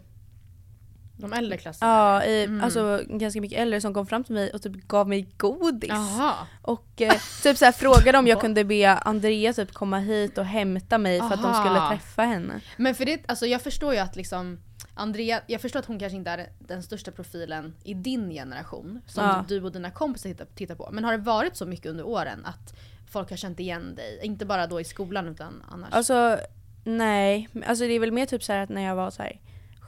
[1.20, 1.90] De äldre klasserna.
[1.90, 2.64] ja, i Mm.
[2.64, 5.90] alltså ganska mycket äldre som kom fram till mig och typ gav mig godis.
[5.90, 6.34] Jaha.
[6.62, 10.44] Och eh, typ så här, frågade om jag kunde be Andrea typ komma hit och
[10.44, 11.64] hämta mig för att de Aha.
[11.64, 12.60] skulle träffa henne.
[12.76, 14.58] Men för det, alltså jag förstår ju att liksom
[14.94, 19.24] Andrea, jag förstår att hon kanske inte är den största profilen i din generation som
[19.24, 19.44] Ja.
[19.48, 20.88] du och dina kompisar tittar, på.
[20.92, 22.74] Men har det varit så mycket under åren att
[23.12, 24.20] folk har känt igen dig?
[24.22, 25.88] Inte bara då i skolan utan annars?
[25.92, 26.38] Alltså
[26.84, 29.40] nej, alltså det är väl mer typ så att när jag var så här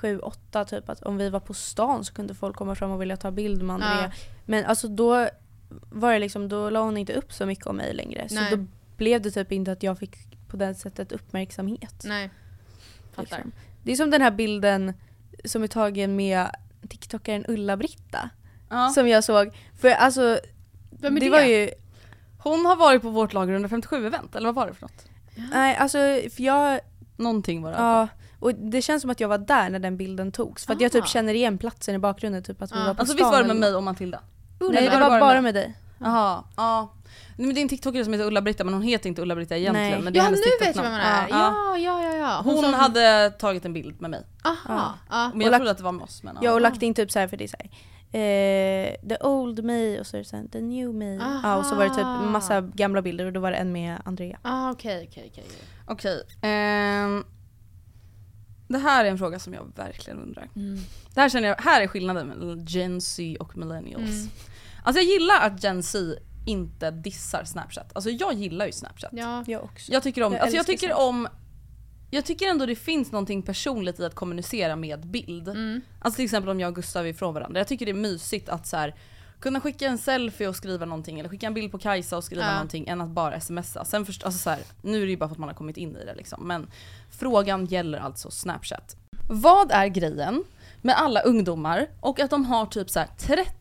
[0.03, 3.17] 7-8 typ att om vi var på stan så kunde folk komma fram och vilja
[3.17, 4.03] ta bild med Andrea.
[4.03, 4.11] Ja.
[4.45, 5.29] Men alltså då
[5.91, 8.29] var det liksom, då la hon inte upp så mycket om mig längre.
[8.29, 8.57] Så Nej.
[8.57, 8.65] då
[8.97, 10.17] blev det typ inte att jag fick
[10.49, 12.03] på det sättet uppmärksamhet.
[12.05, 12.31] Nej.
[13.13, 13.23] Fattar.
[13.37, 13.53] liksom.
[13.83, 14.93] Det är som den här bilden
[15.45, 16.51] som är tagen med
[16.89, 18.31] TikTokaren Ulla-Britta.
[18.71, 18.89] Ja.
[18.89, 19.51] Som jag såg.
[19.81, 20.39] För alltså,
[20.91, 21.31] Vem är det det?
[21.31, 21.71] var ju,
[22.39, 25.05] Hon har varit på vårt lager under 57 event, eller vad var det för något?
[25.53, 25.99] nej alltså
[26.31, 26.81] för jag,
[27.17, 27.77] Någonting var det.
[27.77, 28.09] ja.
[28.43, 30.67] Och det känns som att jag var där när den bilden togs.
[30.67, 31.07] För att jag typ Ah.
[31.07, 32.87] känner igen platsen i bakgrunden, typ att vi Ah.
[32.87, 33.17] var på Alltså stan.
[33.17, 34.21] visst var det med eller- mig och Matilda?
[34.73, 35.75] Nej det var bara med dig.
[35.99, 36.93] Jaha, ja.
[37.37, 39.91] Nej, men det är en tiktokare som heter Ulla-Britta men hon heter inte Ulla-Britta egentligen.
[39.91, 40.03] Nej.
[40.03, 40.97] Men det är Ja hennes nu vet jag TikTok-namn.
[40.99, 41.29] vem man är.
[41.31, 41.77] Ja.
[41.79, 42.17] Ja, ja, ja.
[42.19, 42.41] ja.
[42.45, 44.23] Hon, som- hade tagit en bild med mig.
[44.45, 44.95] Aha.
[45.11, 45.31] Ja.
[45.35, 46.23] Men jag Och lagt- trodde att det var med oss.
[46.23, 47.71] Men, Jag har lagt in typ så här för det är så här,
[48.21, 51.15] eh, the old me och så är det sen the new me.
[51.43, 53.97] Ja, och så var det typ massa gamla bilder och då var det en med
[54.05, 54.39] Andrea.
[54.43, 55.45] Ah, okej, okej, okej.
[55.87, 56.23] Okej.
[56.43, 57.25] ehm,
[58.73, 60.49] det här är en fråga som jag verkligen undrar.
[60.57, 60.79] Mm.
[61.15, 64.11] Det här känner jag, här är skillnaden mellan Gen Z och millennials.
[64.11, 64.31] Mm.
[64.83, 65.99] Alltså jag gillar att Gen Z
[66.47, 67.91] inte dissar Snapchat.
[67.95, 69.11] Alltså jag gillar ju Snapchat.
[69.13, 69.45] Ja.
[69.47, 69.93] Jag också.
[69.93, 71.09] Jag tycker om, Jag alltså jag tycker Snapchat.
[71.09, 71.29] om
[72.11, 75.49] jag tycker ändå det finns någonting personligt i att kommunicera med bild.
[75.49, 75.81] Mm.
[76.01, 77.61] Alltså till exempel om jag och Gustav är ifrån varandra.
[77.61, 78.95] Jag tycker det är mysigt att så här,
[79.43, 82.43] kunna skicka en selfie och skriva någonting eller skicka en bild på Kajsa och skriva
[82.43, 82.53] Ja.
[82.53, 83.85] någonting än att bara smsa.
[83.85, 85.77] Sen först, alltså så här, nu är det ju bara för att man har kommit
[85.77, 86.47] in i det liksom.
[86.49, 86.71] Men
[87.11, 88.97] frågan gäller alltså Snapchat.
[89.29, 90.45] Vad är grejen
[90.83, 93.53] med alla ungdomar och att de har typ så här 30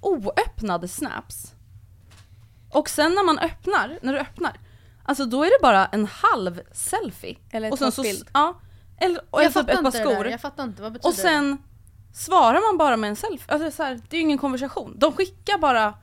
[0.00, 1.52] oöppnade snaps?
[2.70, 4.60] Och sen när man öppnar, när du öppnar,
[5.04, 7.36] alltså då är det bara en halv selfie.
[7.50, 8.28] Eller och sen en bild.
[8.34, 8.60] Ja.
[8.98, 10.26] Eller, och Jag eller typ fattar ett par skor.
[10.26, 11.58] Jag fattar inte, vad betyder Och sen
[12.16, 13.54] svarar man bara med en selfie.
[13.54, 14.94] Alltså så här, det är ju ingen konversation.
[14.98, 15.94] De skickar bara,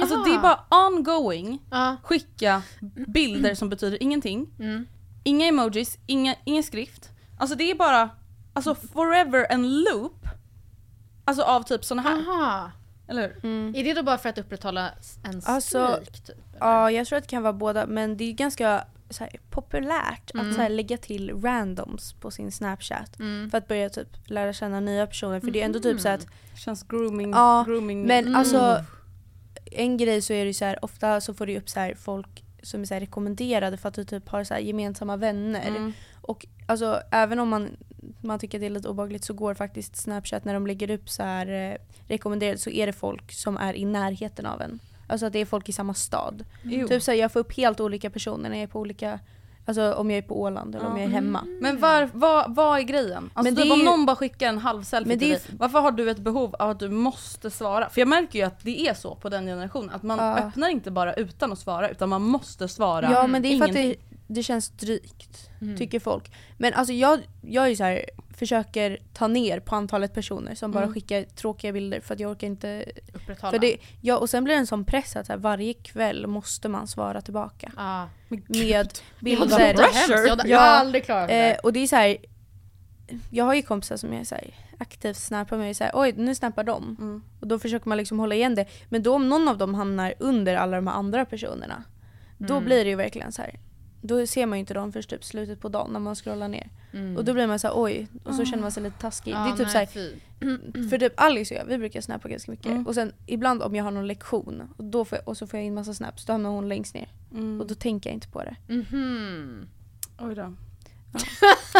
[0.00, 0.24] alltså Jaha.
[0.24, 1.62] det är bara ongoing?
[1.70, 1.96] Ja.
[2.02, 2.62] skicka
[3.08, 4.50] bilder som betyder ingenting.
[4.58, 4.86] Mm.
[5.24, 7.10] Inga emojis, inga, ingen skrift.
[7.38, 8.10] Alltså det är bara,
[8.54, 10.26] alltså forever en loop.
[11.24, 12.12] Alltså av typ såna här.
[12.18, 12.70] Aha.
[13.08, 13.40] Eller hur?
[13.50, 13.74] Mm.
[13.76, 14.90] Är det då bara för att upprätthålla
[15.22, 16.28] en Alltså, streak typ?
[16.28, 16.58] eller?
[16.60, 20.34] Ja, jag tror att det kan vara båda men det är ganska så här, populärt
[20.34, 20.48] Mm.
[20.48, 23.18] att så här, lägga till randoms på sin snapchat.
[23.20, 23.50] Mm.
[23.50, 25.40] För att börja typ lära känna nya personer.
[25.40, 28.02] För det är ändå typ så att Känns grooming, Ja, grooming.
[28.06, 28.36] Men Mm.
[28.36, 28.84] alltså
[29.64, 31.94] en grej så är det ju så här, ofta så får du upp så här
[31.94, 35.68] folk som är så här rekommenderade för att du typ har så här gemensamma vänner.
[35.68, 35.92] Mm.
[36.20, 37.76] Och alltså även om man,
[38.20, 41.08] man tycker att det är lite obehagligt så går faktiskt Snapchat när de lägger upp
[41.10, 41.76] så här eh,
[42.08, 44.78] rekommenderade så är det folk som är i närheten av en.
[45.12, 46.44] Alltså att det är folk i samma stad.
[46.62, 46.88] Jo.
[46.88, 49.18] Typ så här, jag får upp helt olika personer när jag är på olika,
[49.64, 51.44] alltså om jag är på Åland eller om jag är hemma.
[51.60, 53.30] Men var, vad, vad är grejen?
[53.34, 55.34] Alltså Men det typ är om ju- någon bara skickar en halv selfie till det
[55.34, 57.88] dig, varför har du ett behov av att du måste svara?
[57.90, 60.38] För jag märker ju att det är så på den generationen, att man Ja.
[60.38, 63.64] öppnar inte bara utan att svara utan man måste svara Ja men det är för
[63.64, 63.96] att det.
[64.34, 65.76] Det känns drygt, Mm.
[65.76, 66.32] tycker folk.
[66.58, 68.04] Men alltså jag, jag är så här,
[68.36, 70.94] försöker ta ner på antalet personer som bara Mm.
[70.94, 73.50] skickar tråkiga bilder för att jag orkar inte Upprätthålla?
[73.50, 76.26] För det, ja, och sen blir det en sån press att så här, varje kväll
[76.26, 77.72] måste man svara tillbaka.
[77.76, 78.08] Ja.
[78.28, 78.88] Med
[79.20, 79.82] bilder.
[79.92, 80.08] hemskt.
[80.28, 80.72] Jag, jag har Ja.
[80.72, 81.50] aldrig klarat det.
[81.54, 82.16] Eh, och det är så här.
[83.30, 86.34] Jag har ju kompisar som är så här, aktivt snappar mig så här, oj nu
[86.34, 86.96] snappar de.
[87.00, 87.22] Mm.
[87.40, 88.66] Och då försöker man liksom hålla igen det.
[88.88, 91.84] Men då om någon av dem hamnar under alla de här andra personerna.
[92.38, 92.64] Då Mm.
[92.64, 93.58] blir det ju verkligen så här.
[94.02, 96.68] Då ser man ju inte dem först typ slutet på dagen när man scrollar ner.
[96.92, 97.16] Mm.
[97.16, 99.32] Och då blir man så här, oj, och så känner man sig lite taskig.
[99.32, 102.28] Ja, det är typ nej, så här, för typ Alice och jag, vi brukar snappa
[102.28, 102.66] ganska mycket.
[102.66, 102.86] Mm.
[102.86, 105.58] Och sen ibland om jag har någon lektion och, då får jag, och så får
[105.58, 107.08] jag in massa snaps, då hamnar hon längst ner.
[107.32, 107.60] Mm.
[107.60, 108.56] Och då tänker jag inte på det.
[108.74, 109.68] Mhm.
[110.18, 110.54] Oj då.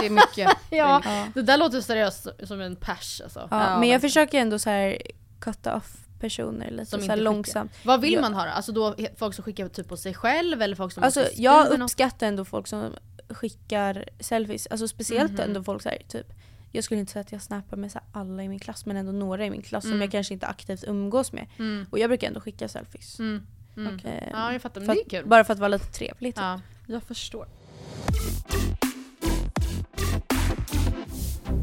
[0.00, 0.50] Det är mycket.
[0.70, 1.26] Ja, Ja.
[1.34, 3.48] det där låter seriöst som en pers alltså.
[3.50, 4.98] Ja, Ja, men jag försöker ändå så här
[5.40, 7.72] cutta off personer lite Som så långsamt.
[7.84, 8.50] Vad vill man ha då?
[8.50, 12.26] Alltså då folk som skickar typ på sig själv eller folk som Alltså jag uppskattar
[12.26, 12.94] ändå folk som
[13.28, 14.66] skickar selfies.
[14.66, 15.40] Alltså speciellt Mhm.
[15.40, 16.26] ändå folk så här, typ
[16.74, 19.12] jag skulle inte säga att jag snappar med så alla i min klass men ändå
[19.12, 20.00] några i min klass som Mm.
[20.02, 21.46] jag kanske inte aktivt umgås med.
[21.58, 21.86] Mm.
[21.90, 23.18] Och jag brukar ändå skicka selfies.
[23.18, 23.46] Mm.
[23.76, 23.98] Mm.
[24.04, 25.26] Eh, Ja jag fattar, men det är kul.
[25.28, 26.36] bara för att vara lite trevligt.
[26.36, 26.60] Ja.
[26.86, 27.46] Jag förstår.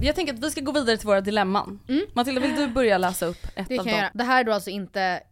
[0.02, 1.80] Jag tänker att vi ska gå vidare till våra dilemman.
[1.88, 2.06] Mm.
[2.14, 4.00] Matilda, vill du börja läsa upp ett Det av kan jag dem?
[4.00, 4.12] göra.
[4.14, 5.24] Det här är då alltså inte,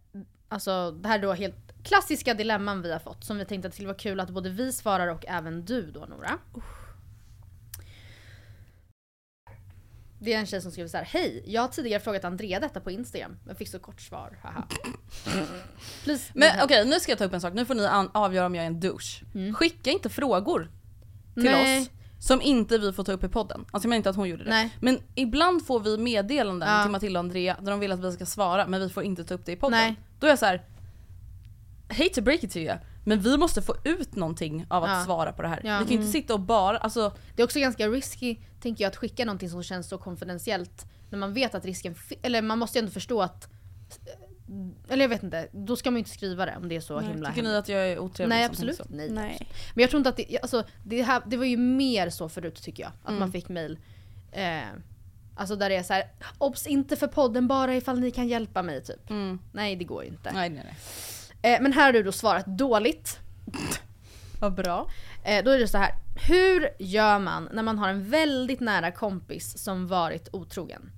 [0.50, 3.72] alltså det här är då helt klassiska dilemman vi har fått som vi tänkte att
[3.72, 6.38] det skulle vara kul att både vi svarar och även du då Nora.
[10.20, 12.80] Det är en tjej som skriver så här: Hej, jag har tidigare frågat Andrea detta
[12.80, 14.68] på Instagram men fick så kort svar, haha.
[16.04, 17.54] Please, Men okej, nu ska jag ta upp en sak.
[17.54, 19.24] Nu får ni avgöra om jag är en douche.
[19.36, 19.54] Mm.
[19.54, 20.72] Skicka inte frågor
[21.34, 21.82] till Nej.
[21.82, 23.66] oss som inte vi får ta upp i podden.
[23.72, 24.50] Alltså jag menar inte att hon gjorde det.
[24.50, 24.70] Nej.
[24.80, 26.84] Men ibland får vi meddelanden Ja.
[26.84, 29.24] till Matilda och Andrea där de vill att vi ska svara men vi får inte
[29.24, 29.80] ta upp det i podden.
[29.80, 29.96] Nej.
[30.20, 30.62] Då är jag så här.
[31.90, 35.04] Hate to break it to you, men vi måste få ut någonting av att Ja.
[35.06, 35.62] svara på det här.
[35.64, 35.70] Ja.
[35.70, 35.80] Mm.
[35.80, 38.90] Vi kan ju inte sitta och bara, alltså Det är också ganska risky, tänker jag,
[38.90, 42.78] att skicka någonting som känns så konfidentiellt när man vet att risken, eller man måste
[42.78, 43.50] ju ändå förstå att
[44.90, 47.00] eller jag vet inte, då ska man ju inte skriva det om det är så
[47.00, 47.64] himla tycker ni hemligt.
[47.64, 49.10] att jag är otrevlig Nej absolut nej.
[49.10, 49.48] Nej.
[49.74, 52.56] Men jag tror inte att det, alltså, det, här, det var ju mer så förut
[52.64, 52.92] tycker jag.
[53.04, 53.20] Att Mm.
[53.20, 53.80] man fick mail.
[54.32, 54.60] Eh,
[55.36, 56.04] alltså där det är så här,
[56.38, 59.10] obs inte för podden bara ifall ni kan hjälpa mig typ.
[59.10, 59.40] Mm.
[59.52, 60.32] Nej det går ju inte.
[60.34, 60.64] Nej nej
[61.42, 61.54] nej.
[61.54, 63.20] Eh, men här har du då svarat dåligt.
[64.40, 64.90] Vad bra.
[65.24, 65.92] Eh, då är det så här.
[66.28, 70.92] Hur gör man när man har en väldigt nära kompis som varit otrogen?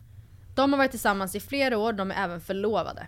[0.56, 3.08] De har varit tillsammans i flera år, de är även förlovade.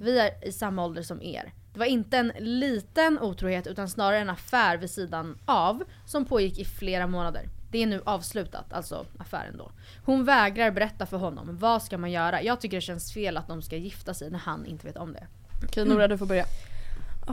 [0.00, 1.52] Vi är i samma ålder som er.
[1.72, 6.58] Det var inte en liten otrohet utan snarare en affär vid sidan av som pågick
[6.58, 7.48] i flera månader.
[7.70, 9.70] Det är nu avslutat, alltså affären då.
[10.04, 11.58] Hon vägrar berätta för honom.
[11.58, 12.42] Vad ska man göra?
[12.42, 15.12] Jag tycker det känns fel att de ska gifta sig när han inte vet om
[15.12, 15.26] det.
[15.64, 16.44] Okej Nora du får börja.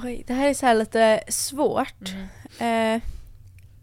[0.04, 2.10] Oj, det här är så här lite svårt.
[2.60, 2.96] Mm.
[2.96, 3.04] Eh,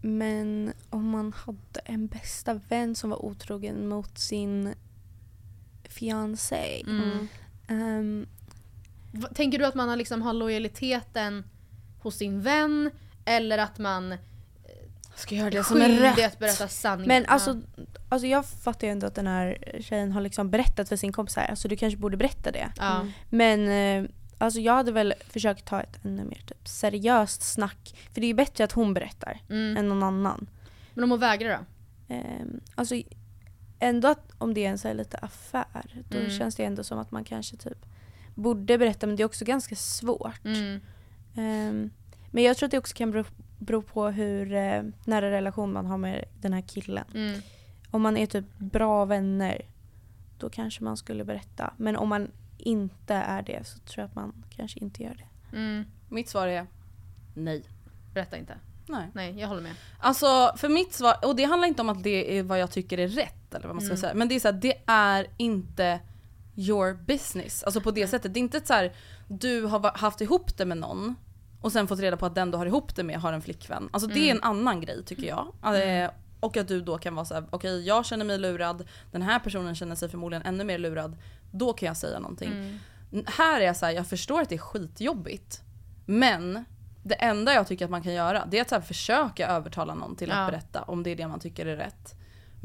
[0.01, 4.73] men om man hade en bästa vän som var otrogen mot sin
[5.83, 6.83] fiancé.
[6.87, 7.27] Mm.
[7.67, 8.34] ehm, V-
[9.35, 11.43] Tänker du att man har, liksom, har lojaliteten
[12.01, 12.91] hos sin vän?
[13.25, 14.15] Eller att man
[15.15, 16.25] Ska göra det som är rätt.
[16.33, 17.07] att berätta sanningen?
[17.07, 17.61] men alltså,
[18.09, 21.35] alltså jag fattar ju ändå att den här tjejen har liksom berättat för sin kompis
[21.35, 22.71] här, alltså du kanske borde berätta det.
[22.77, 22.95] Ja.
[23.01, 23.11] Mm.
[23.29, 23.67] Men
[24.05, 27.95] eh, alltså jag hade väl försökt ta ett ännu mer typ, seriöst snack.
[28.13, 29.77] För det är ju bättre att hon berättar Mm.
[29.77, 30.47] än någon annan.
[30.93, 31.65] Men om hon vägrar då?
[32.15, 32.95] Ehm, alltså
[33.79, 36.29] ändå att om det är en så här lite affär, då Mm.
[36.29, 37.85] känns det ändå som att man kanske typ
[38.35, 40.45] borde berätta men det är också ganska svårt.
[40.45, 40.79] Mm.
[41.35, 41.89] Ehm,
[42.31, 43.23] men jag tror att det också kan bero,
[43.59, 47.05] bero på hur eh, nära relation man har med den här killen.
[47.13, 47.41] Mm.
[47.91, 49.61] Om man är typ bra vänner,
[50.39, 51.73] då kanske man skulle berätta.
[51.77, 55.57] Men om man inte är det så tror jag att man kanske inte gör det.
[55.57, 55.85] Mm.
[56.09, 56.67] Mitt svar är
[57.33, 57.63] nej.
[58.13, 58.57] Berätta inte.
[58.87, 59.07] Nej.
[59.13, 59.75] Nej, jag håller med.
[59.99, 62.97] Alltså för mitt svar, och det handlar inte om att det är vad jag tycker
[62.97, 64.01] är rätt eller vad man ska Mm.
[64.01, 64.13] säga.
[64.13, 65.99] Men det är så här, det är inte
[66.55, 67.63] your business.
[67.63, 68.33] Alltså på det sättet.
[68.33, 68.93] Det är inte så här,
[69.27, 71.15] du har haft ihop det med någon
[71.61, 73.89] och sen fått reda på att den du har ihop det med har en flickvän.
[73.93, 74.37] Alltså det är Mm.
[74.37, 75.47] en annan grej tycker jag.
[76.03, 79.21] Eh, och att du då kan vara så här: okej jag känner mig lurad, den
[79.21, 81.17] här personen känner sig förmodligen ännu mer lurad.
[81.51, 82.51] Då kan jag säga någonting.
[82.51, 83.25] Mm.
[83.27, 85.61] Här är jag så här, jag förstår att det är skitjobbigt.
[86.05, 86.65] Men
[87.03, 90.15] det enda jag tycker att man kan göra det är att så försöka övertala någon
[90.15, 90.45] till att Ja.
[90.51, 92.15] berätta om det är det man tycker är rätt.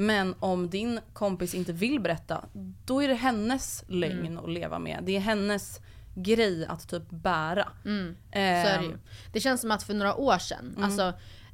[0.01, 2.45] Men om din kompis inte vill berätta,
[2.87, 4.39] då är det hennes lögn Mm.
[4.39, 5.01] att leva med.
[5.03, 5.81] Det är hennes
[6.15, 7.69] grej att typ bära.
[7.85, 8.17] Mm.
[8.33, 8.99] Så Ehm, är det ju.
[9.33, 10.85] Det känns som att för några år sedan, Mm.
[10.85, 11.03] alltså,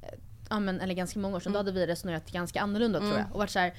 [0.03, 0.19] eh,
[0.51, 3.27] ja, men, eller ganska många år sedan, då hade vi resonerat ganska annorlunda tror jag.
[3.33, 3.75] Och varit så här,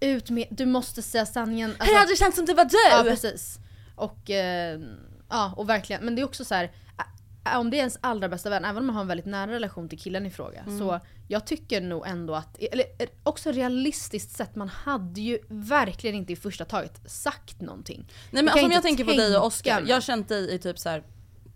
[0.00, 1.74] ut med, du måste säga sanningen.
[1.78, 2.76] Alltså, hade det känts som det var du?
[2.90, 3.58] Ja precis.
[3.96, 4.80] Och, eh,
[5.28, 6.70] ja, och verkligen, men det är också så här.
[7.56, 9.88] Om det är ens allra bästa vän, även om man har en väldigt nära relation
[9.88, 10.60] till killen i fråga.
[10.60, 10.78] Mm.
[10.78, 16.16] Så jag tycker nog ändå att, eller eh, också realistiskt sett, man hade ju verkligen
[16.16, 18.06] inte i första taget sagt någonting.
[18.30, 20.58] Nej men alltså, om jag tänker på dig och Oscar, jag har känt dig i
[20.58, 21.02] typ så här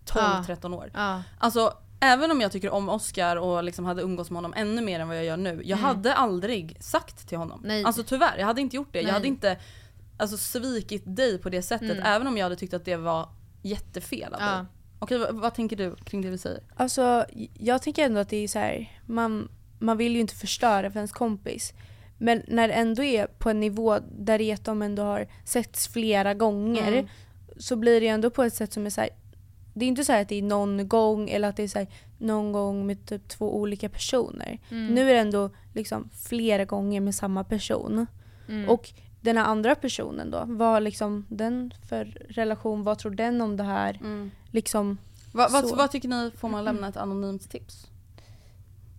[0.05, 0.91] 12-13 år.
[0.93, 1.23] Ja.
[1.39, 4.99] Alltså även om jag tycker om Oscar och liksom hade umgås med honom ännu mer
[4.99, 5.61] än vad jag gör nu.
[5.65, 7.59] Jag hade aldrig sagt till honom.
[7.59, 7.67] Mm.
[7.67, 7.83] Nej.
[7.83, 8.99] Alltså tyvärr, jag hade inte gjort det.
[8.99, 9.07] Nej.
[9.07, 9.57] Jag hade inte
[10.17, 12.03] alltså, svikit dig på det sättet Mm.
[12.05, 13.29] även om jag hade tyckt att det var
[13.61, 14.65] jättefel av Ja.
[15.03, 16.63] Okej, vad, vad tänker du kring det vi säger?
[16.75, 19.49] Alltså jag tycker ändå att det är så här, man,
[19.79, 21.73] man vill ju inte förstöra för ens kompis.
[22.17, 25.27] Men när det ändå är på en nivå där det är att de ändå har
[25.45, 27.07] setts flera gånger Mm.
[27.57, 29.09] så blir det ändå på ett sätt som är så här,
[29.73, 31.79] det är inte så här att det är någon gång eller att det är så
[31.79, 31.87] här,
[32.17, 34.59] någon gång med typ två olika personer.
[34.71, 34.87] Mm.
[34.87, 38.07] Nu är det ändå liksom flera gånger med samma person.
[38.49, 38.69] Mm.
[38.69, 38.89] Och
[39.21, 43.63] den här andra personen då, vad liksom den för relation, vad tror den om det
[43.63, 43.99] här?
[44.53, 44.97] Liksom,
[45.31, 45.75] Vad, vad, Så.
[45.75, 47.87] vad tycker ni, får man lämna ett anonymt tips?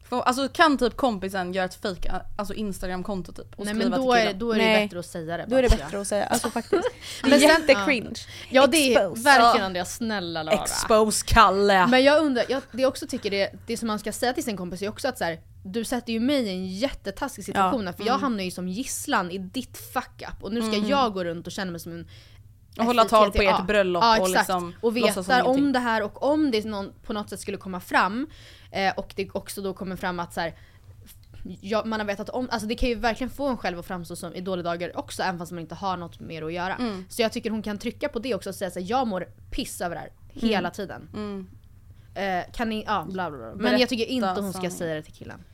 [0.08, 4.12] Får, alltså kan typ kompisen göra ett fake alltså Instagram-konto typ och Nej men då
[4.12, 4.84] är, då är det Nej.
[4.86, 6.82] bättre att säga det då är det bättre att säga, alltså faktiskt.
[7.22, 8.10] Det är Men sen- jättecringe.
[8.50, 9.22] Ja det är Expose.
[9.22, 10.54] verkligen Andreas, snälla Lara.
[10.54, 11.86] Expose Kalle!
[11.86, 14.44] Men jag undrar, jag, det jag också tycker det, det som man ska säga till
[14.44, 17.86] sin kompis är också att så här, du sätter ju mig i en jättetaskig situation
[17.86, 21.12] här, för jag hamnar ju som gisslan i ditt fuck up och nu ska jag
[21.12, 22.08] gå runt och känna mig som en
[22.78, 25.72] Och hålla tal på ert bröllop ja, och liksom och vetar om ingenting.
[25.72, 28.26] det här och om det någon, på något sätt skulle komma fram
[28.70, 30.54] eh, och det också då kommer fram att så här,
[31.60, 34.16] ja, man har vetat om, alltså det kan ju verkligen få en själv att framstå
[34.16, 36.74] som i dåliga dagar också även fast man inte har något mer att göra.
[36.74, 37.04] Mm.
[37.08, 39.80] Så jag tycker hon kan trycka på det också och säga såhär, jag mår piss
[39.80, 40.10] över det här
[40.48, 41.08] hela tiden.
[41.14, 41.46] Mm.
[42.14, 43.46] Eh, kan ni, ja bla bla bla.
[43.48, 45.44] Men Berätta jag tycker inte hon ska säga det till killen.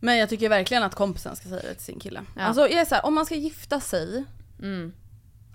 [0.00, 2.22] Men jag tycker verkligen att kompisen ska säga det till sin kille.
[2.36, 2.42] Ja.
[2.42, 4.24] Alltså jag är så här, om man ska gifta sig,
[4.62, 4.92] Mm.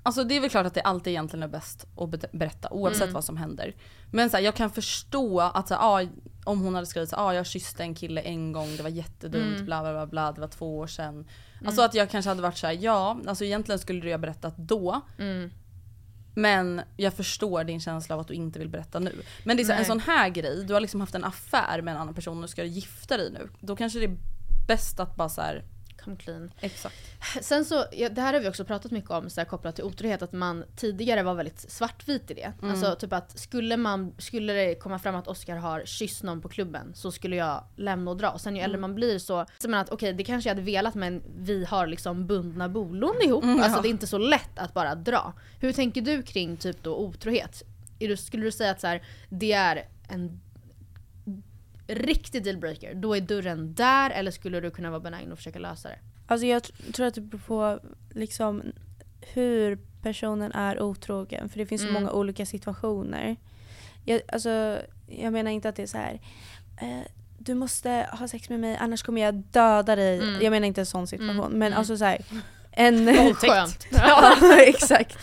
[0.04, 3.02] Alltså det är väl klart att det alltid egentligen är bäst att be- berätta oavsett
[3.02, 3.14] Mm.
[3.14, 3.76] vad som händer.
[4.12, 6.08] Men så här, jag kan förstå att så här, ah,
[6.46, 9.54] om hon hade skrivit här, ah, jag kysste en kille en gång, det var jättedumt,
[9.56, 9.66] Mm.
[9.66, 11.28] bla bla bla bla, det var två år sedan.
[11.66, 14.58] Alltså att jag kanske hade varit så här, ja, alltså egentligen skulle du ha berättat
[14.58, 15.02] då.
[15.20, 15.52] Mm.
[16.36, 19.22] Men jag förstår din känsla av att du inte vill berätta nu.
[19.44, 21.82] Men det är så här, en sån här grej, du har liksom haft en affär
[21.82, 23.50] med en annan person och ska gifta dig nu.
[23.60, 24.18] Då kanske det är
[24.68, 25.64] bäst att bara så här,
[26.04, 26.52] Come clean.
[26.60, 26.96] exakt.
[27.42, 29.84] Sen så, ja, det här har vi också pratat mycket om så här, kopplat till
[29.84, 32.54] otrohet, att man tidigare var väldigt svartvit i det.
[32.62, 32.72] Mm.
[32.72, 36.50] Alltså typ att skulle, man, skulle det komma fram att Oscar har kysst någon på
[36.50, 38.40] klubben så skulle jag lämna och dra.
[38.40, 38.82] Sen ju äldre Mm.
[38.82, 41.88] man blir så, så man att okej det kanske jag hade velat men vi har
[41.88, 43.44] liksom bundna bolån ihop.
[43.44, 45.34] Mm, alltså det är inte så lätt att bara dra.
[45.60, 47.64] Hur tänker du kring typ då otrohet?
[48.00, 50.42] Du, skulle du säga att så här, det är en
[51.88, 55.90] riktig dealbreaker, då är dörren där eller skulle du kunna vara benägen och försöka lösa
[55.90, 56.00] det?
[56.28, 57.80] Alltså jag tr- tror att det beror på
[58.12, 58.64] liksom
[59.34, 61.50] hur personen är otrogen.
[61.50, 62.02] För det finns så Mm.
[62.04, 63.36] många olika situationer.
[64.06, 66.22] Jag, alltså, jag menar inte att det är så här.
[66.82, 67.00] Eh,
[67.40, 70.18] du måste ha sex med mig annars kommer jag döda dig.
[70.20, 70.42] Mm.
[70.42, 71.40] Jag menar inte en sån situation.
[71.46, 71.78] Mm, Men mm.
[71.80, 72.22] alltså så här,
[72.72, 73.08] en...
[73.36, 73.88] Skönt.
[73.92, 75.18] ja exakt.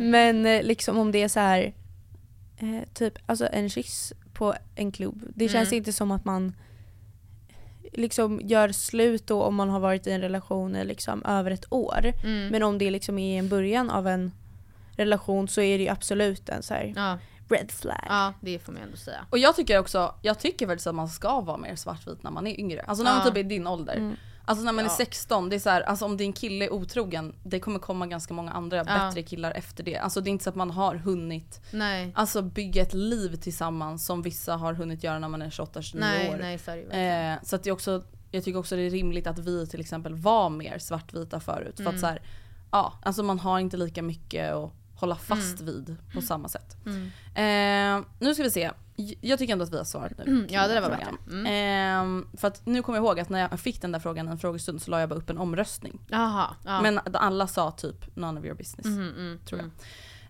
[0.00, 1.72] Men eh, liksom om det är så här
[2.58, 4.12] eh, typ alltså en kyss
[4.42, 5.22] på en klubb.
[5.34, 5.78] Det känns Mm.
[5.78, 6.54] inte som att man
[7.92, 11.72] liksom gör slut då om man har varit i en relation i liksom över ett
[11.72, 12.12] år.
[12.24, 12.48] Mm.
[12.48, 14.32] Men om det liksom är i en början av en
[14.96, 17.18] relation så är det ju absolut en så här Ja,
[17.48, 18.04] red flag.
[18.08, 19.26] ja, det får man ändå säga.
[19.30, 22.46] Och jag tycker också, jag tycker faktiskt att man ska vara mer svartvit när man
[22.46, 22.80] är yngre.
[22.82, 23.26] Alltså när man Ja.
[23.26, 23.96] typ är i din ålder.
[23.96, 24.16] Mm.
[24.44, 24.94] Alltså när man är Ja.
[24.96, 28.34] 16, det är så här, alltså om din kille är otrogen, det kommer komma ganska
[28.34, 29.96] många andra bättre killar efter det.
[29.98, 32.12] Alltså det är inte så att man har hunnit Nej.
[32.14, 36.30] alltså bygga ett liv tillsammans som vissa har hunnit göra när man är 28-29 Nej,
[36.30, 36.36] år.
[36.40, 37.32] nej är verkligen.
[37.32, 39.80] Eh, så att det är också, jag tycker också det är rimligt att vi till
[39.80, 41.76] exempel var mer svartvita förut.
[41.76, 42.00] För att Mm.
[42.00, 42.22] så här,
[42.70, 46.76] ja, alltså man har inte lika mycket att hålla fast vid på samma sätt.
[46.86, 47.10] Mm.
[47.34, 48.70] Eh, nu ska vi se.
[49.20, 50.24] Jag tycker ändå att vi har svarat nu.
[50.24, 51.10] Mm, ja, det där var bättre.
[51.30, 51.46] Mm.
[51.46, 54.38] Eh, för att nu kommer jag ihåg att när jag fick den där frågan en
[54.38, 56.00] frågestund så la jag bara upp en omröstning.
[56.08, 56.56] Jaha.
[56.64, 56.82] Ja.
[56.82, 58.86] Men alla sa typ none of your business.
[58.86, 59.64] Mhm, mm, tror jag.
[59.64, 59.72] mm.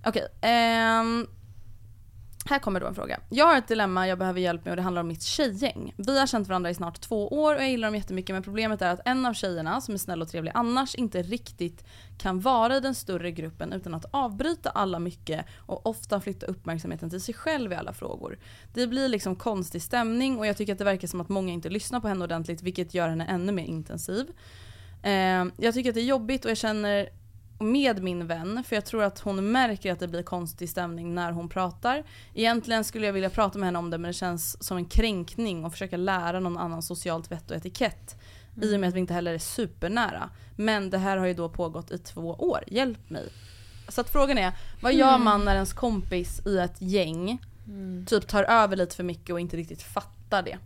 [0.04, 0.28] Okej.
[0.40, 1.26] ehm,
[2.46, 3.20] här kommer då en fråga.
[3.30, 5.94] Jag har ett dilemma jag behöver hjälp med och det handlar om mitt tjejgäng.
[5.96, 8.82] Vi har känt varandra i snart två år och jag gillar dem jättemycket men problemet
[8.82, 11.84] är att en av tjejerna, som är snäll och trevlig annars, inte riktigt
[12.18, 17.10] kan vara i den större gruppen utan att avbryta alla mycket och ofta flytta uppmärksamheten
[17.10, 18.38] till sig själv i alla frågor.
[18.74, 21.68] Det blir liksom konstig stämning och jag tycker att det verkar som att många inte
[21.68, 24.26] lyssnar på henne ordentligt vilket gör henne ännu mer intensiv.
[25.02, 27.08] Eh, jag tycker att det är jobbigt och jag känner
[27.62, 31.32] med min vän, för jag tror att hon märker att det blir konstig stämning när
[31.32, 32.04] hon pratar.
[32.34, 35.64] Egentligen skulle jag vilja prata med henne om det men det känns som en kränkning
[35.64, 38.16] och försöka lära någon annan socialt vett och etikett.
[38.62, 40.30] I och med att vi inte heller är supernära.
[40.56, 43.28] Men det här har ju då pågått i två år, hjälp mig.
[43.88, 44.52] Så att frågan är,
[44.82, 47.38] vad gör man när ens kompis i ett gäng
[48.06, 50.58] typ tar över lite för mycket och inte riktigt fattar det?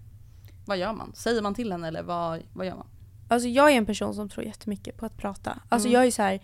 [0.66, 1.12] Vad gör man?
[1.14, 2.86] Säger man till henne eller vad, vad gör man?
[3.28, 5.59] Alltså jag är en person som tror jättemycket på att prata.
[5.68, 5.94] Alltså Mm.
[6.01, 6.40] jag är så här,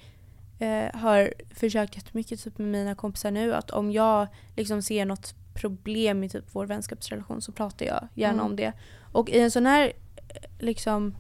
[0.63, 5.35] eh, har försökt jättemycket typ med mina kompisar nu att om jag liksom ser något
[5.55, 8.47] problem i typ vår vänskapsrelation så pratar jag gärna Mm.
[8.47, 8.73] om det.
[9.13, 9.85] Och i en sån här
[10.29, 11.15] eh, liksom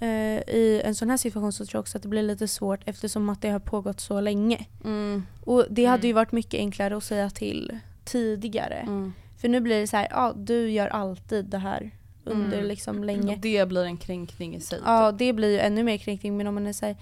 [0.00, 0.08] eh,
[0.48, 3.28] i en sån här situation så tror jag också att det blir lite svårt eftersom
[3.28, 4.66] att det har pågått så länge.
[4.84, 5.22] Mm.
[5.44, 6.06] Och det hade Mm.
[6.06, 8.74] ju varit mycket enklare att säga till tidigare.
[8.74, 9.12] Mm.
[9.40, 11.90] För nu blir det så här, ja du gör alltid det här
[12.24, 12.68] under Mm.
[12.68, 13.36] liksom länge.
[13.36, 14.80] Det blir en kränkning i sig.
[14.84, 15.18] Ja typ.
[15.18, 16.96] det blir ju ännu mer kränkning men om man är såhär,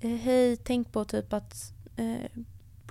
[0.00, 2.30] hej tänk på typ att eh,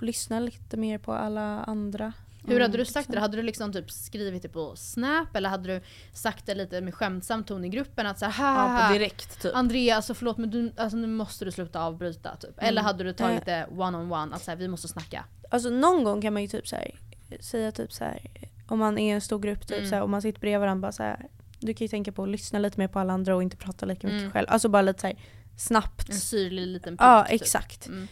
[0.00, 2.12] lyssna lite mer på alla andra.
[2.46, 3.12] Hur hade du Mm, sagt det?
[3.12, 3.22] liksom.
[3.22, 5.80] Hade du liksom typ skrivit det på Snap eller hade du
[6.12, 8.06] sagt det lite med skämtsam ton i gruppen?
[8.06, 8.44] Att såhär
[8.82, 9.54] Ja, på direkt typ.
[9.54, 12.54] Andrea alltså förlåt men du, alltså, nu måste du sluta avbryta typ.
[12.58, 15.24] Eller hade du tagit det one on one att såhär vi måste snacka?
[15.50, 16.94] Alltså någon gång kan man ju typ så här,
[17.40, 18.20] säga typ så här,
[18.68, 19.88] om man är en stor grupp typ Mm.
[19.88, 21.26] så här, och man sitter bredvid varandra bara så här,
[21.60, 23.86] du kan ju tänka på att lyssna lite mer på alla andra och inte prata
[23.86, 24.32] lika mycket Mm.
[24.32, 24.46] själv.
[24.50, 25.16] Alltså bara lite så här,
[25.58, 26.08] snabbt.
[26.08, 27.42] En syrlig liten punkt, Ja typ.
[27.42, 27.88] exakt.
[27.88, 28.08] Mm.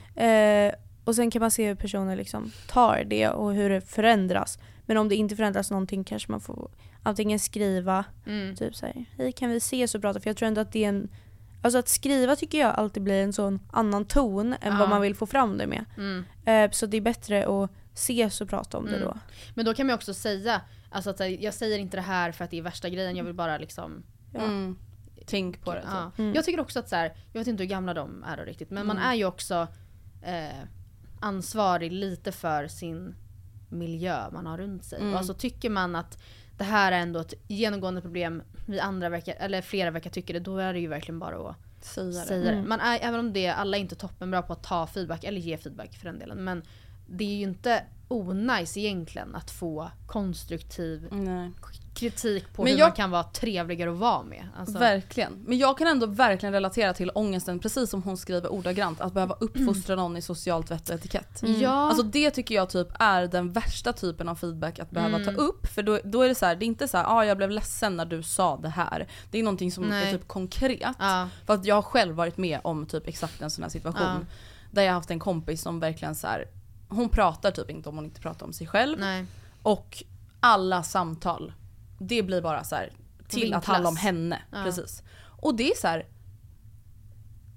[0.69, 0.75] Eh,
[1.05, 4.59] och sen kan man se hur personer liksom tar det och hur det förändras.
[4.87, 6.71] Men om det inte förändras någonting kanske man får
[7.03, 8.57] antingen skriva, Mm.
[8.57, 10.21] typ såhär, hej kan vi ses och prata?
[10.21, 11.09] För jag tror ändå att det är en
[11.63, 14.79] Alltså att skriva tycker jag alltid blir en sån annan ton än Ja.
[14.79, 15.85] vad man vill få fram det med.
[15.97, 16.25] Mm.
[16.45, 19.09] Eh, så det är bättre att ses och prata om det Mm.
[19.09, 19.19] då.
[19.55, 22.51] Men då kan man också säga, alltså att jag säger inte det här för att
[22.51, 24.03] det är värsta grejen, jag vill bara liksom
[24.35, 24.41] Ja.
[25.27, 25.81] Tänk på det.
[25.81, 25.91] Typ.
[25.93, 26.11] Ja.
[26.19, 26.35] Mm.
[26.35, 28.71] Jag tycker också att så här, jag vet inte hur gamla de är då riktigt,
[28.71, 29.09] men man Mm.
[29.11, 29.67] är ju också
[30.23, 30.59] eh,
[31.21, 33.15] ansvarig lite för sin
[33.69, 34.99] miljö man har runt sig.
[35.01, 35.13] Mm.
[35.13, 36.19] Och alltså tycker man att
[36.59, 40.41] det här är ändå ett genomgående problem, vi andra verkar, eller flera verkar tycka det,
[40.41, 42.13] då är det ju verkligen bara att Säga det.
[42.13, 42.51] säga det.
[42.53, 42.69] Mm.
[42.69, 45.57] Man är, även om det, alla är inte toppenbra på att ta feedback, eller ge
[45.59, 46.45] feedback för den delen.
[46.45, 46.63] Men
[47.07, 51.51] det är ju inte onajs egentligen att få konstruktiv Nej.
[51.95, 54.49] kritik på Men hur jag- man kan vara trevligare att vara med.
[54.59, 55.33] Alltså, Verkligen.
[55.47, 59.35] Men jag kan ändå verkligen relatera till ångesten, precis som hon skriver ordagrant, att behöva
[59.41, 61.43] uppfostra någon i socialt vett och etikett.
[61.43, 61.71] Ja.
[61.71, 65.35] Alltså det tycker jag typ är den värsta typen av feedback att behöva Mm.
[65.35, 65.67] ta upp.
[65.67, 67.51] För då, då är det så här, det är inte så här, ah, jag blev
[67.51, 69.09] ledsen när du sa det här.
[69.31, 70.09] Det är någonting som Nej.
[70.09, 70.97] är typ konkret.
[70.99, 71.29] ja.
[71.47, 74.03] För att jag har själv varit med om typ exakt en sån här situation.
[74.07, 74.19] Ja.
[74.71, 76.45] Där jag har haft en kompis som verkligen så här,
[76.89, 78.99] hon pratar typ inte om hon inte pratar om sig själv.
[78.99, 79.27] Nej.
[79.63, 80.03] Och
[80.41, 81.53] alla samtal,
[81.99, 82.93] det blir bara så här
[83.29, 83.59] till Vinklas.
[83.63, 84.43] att handla om henne.
[84.53, 84.63] Ja.
[84.65, 85.03] Precis.
[85.43, 86.07] Och det är så här.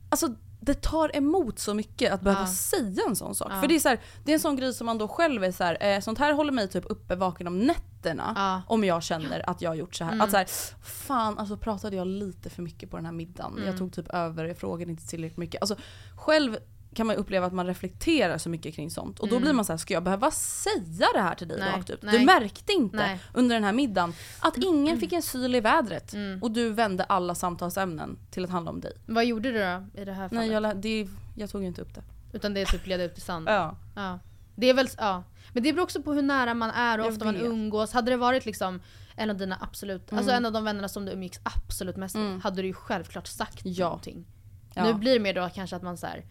[0.10, 0.28] Alltså
[0.62, 2.48] det tar emot så mycket att behöva Ja.
[2.48, 3.52] säga en sån sak.
[3.62, 5.52] För det är, så här, det är en sån grej som man då själv är
[5.52, 8.64] så här, eh, sånt här håller mig typ uppe vaken om nätterna.
[8.68, 10.12] Om jag känner att jag har gjort så här.
[10.12, 10.22] Mm.
[10.22, 10.48] Att så här,
[10.84, 13.54] fan alltså pratade jag lite för mycket på den här middagen.
[13.54, 13.66] Mm.
[13.68, 15.62] Jag tog typ över, jag frågade inte tillräckligt mycket.
[15.62, 15.76] Alltså
[16.16, 16.58] själv
[17.00, 19.20] kan man uppleva att man reflekterar så mycket kring sånt.
[19.20, 19.44] Och då Mm.
[19.44, 22.02] blir man så här: ska jag behöva säga det här till dig Nej, rakt ut?
[22.02, 22.20] nej.
[22.20, 23.20] Du märkte inte Nej.
[23.34, 26.14] under den här middagen att ingen fick en syl i vädret.
[26.14, 26.44] Mm.
[26.44, 28.94] Och du vände alla samtalsämnen till att handla om dig.
[29.06, 30.32] Vad gjorde du då i det här fallet?
[30.32, 32.04] Nej jag, det, jag tog ju inte upp det.
[32.34, 33.48] Utan det typ ledde ut i sand?
[33.50, 33.76] Ja.
[33.96, 34.20] Ja.
[34.56, 35.24] Det är väl, ja.
[35.54, 37.94] Men det beror också på hur nära man är och Jag ofta man umgås.
[37.94, 38.82] Hade det varit liksom
[39.16, 40.38] en av dina absolut, alltså Mm.
[40.38, 42.42] en av de vännerna som du umgicks absolut mest med, Mm.
[42.42, 43.86] hade du ju självklart sagt Ja.
[43.86, 44.26] någonting.
[44.74, 44.84] Ja.
[44.84, 46.24] Nu blir det mer då kanske att man säger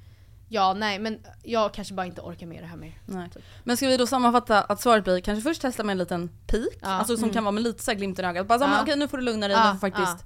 [0.48, 2.98] ja nej men jag kanske bara inte orkar med det här mer.
[3.06, 3.28] Nej.
[3.64, 6.78] Men ska vi då sammanfatta att svaret blir kanske först testa med en liten pik,
[6.82, 6.88] Ja.
[6.88, 7.34] alltså som Mm.
[7.34, 8.46] kan vara med lite så här glimten i ögat.
[8.46, 8.82] Bara så, Ja.
[8.82, 10.24] okej nu får du lugna dig, Ja, nu får faktiskt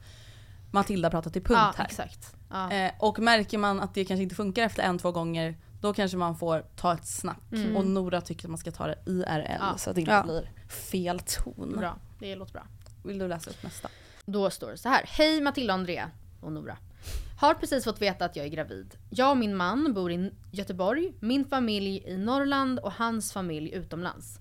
[0.70, 1.85] Matilda prata till punkt ja här.
[1.85, 2.35] exakt.
[2.51, 2.70] Ja.
[2.73, 6.16] Eh, och märker man att det kanske inte funkar efter en, två gånger, då kanske
[6.16, 7.41] man får ta ett snack.
[7.53, 7.77] Mm.
[7.77, 9.79] Och Nora tycker att man ska ta det IRL Ja.
[9.79, 10.23] så att det inte Ja.
[10.23, 11.75] blir fel ton.
[11.79, 12.62] Bra, det låter bra.
[13.05, 13.89] Vill du läsa upp nästa?
[14.25, 15.05] Då står det så här.
[15.09, 16.11] Hej Matilda och Andrea
[16.41, 16.77] och Nora.
[17.40, 18.94] Har precis fått veta att jag är gravid.
[19.11, 24.38] Jag och min man bor i Göteborg, min familj i Norrland och hans familj utomlands.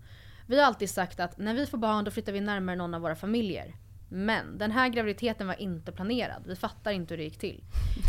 [0.47, 3.01] Vi har alltid sagt att när vi får barn då flyttar vi närmare någon av
[3.01, 3.75] våra familjer.
[4.13, 6.43] Men den här graviditeten var inte planerad.
[6.45, 7.63] Vi fattar inte hur det gick till.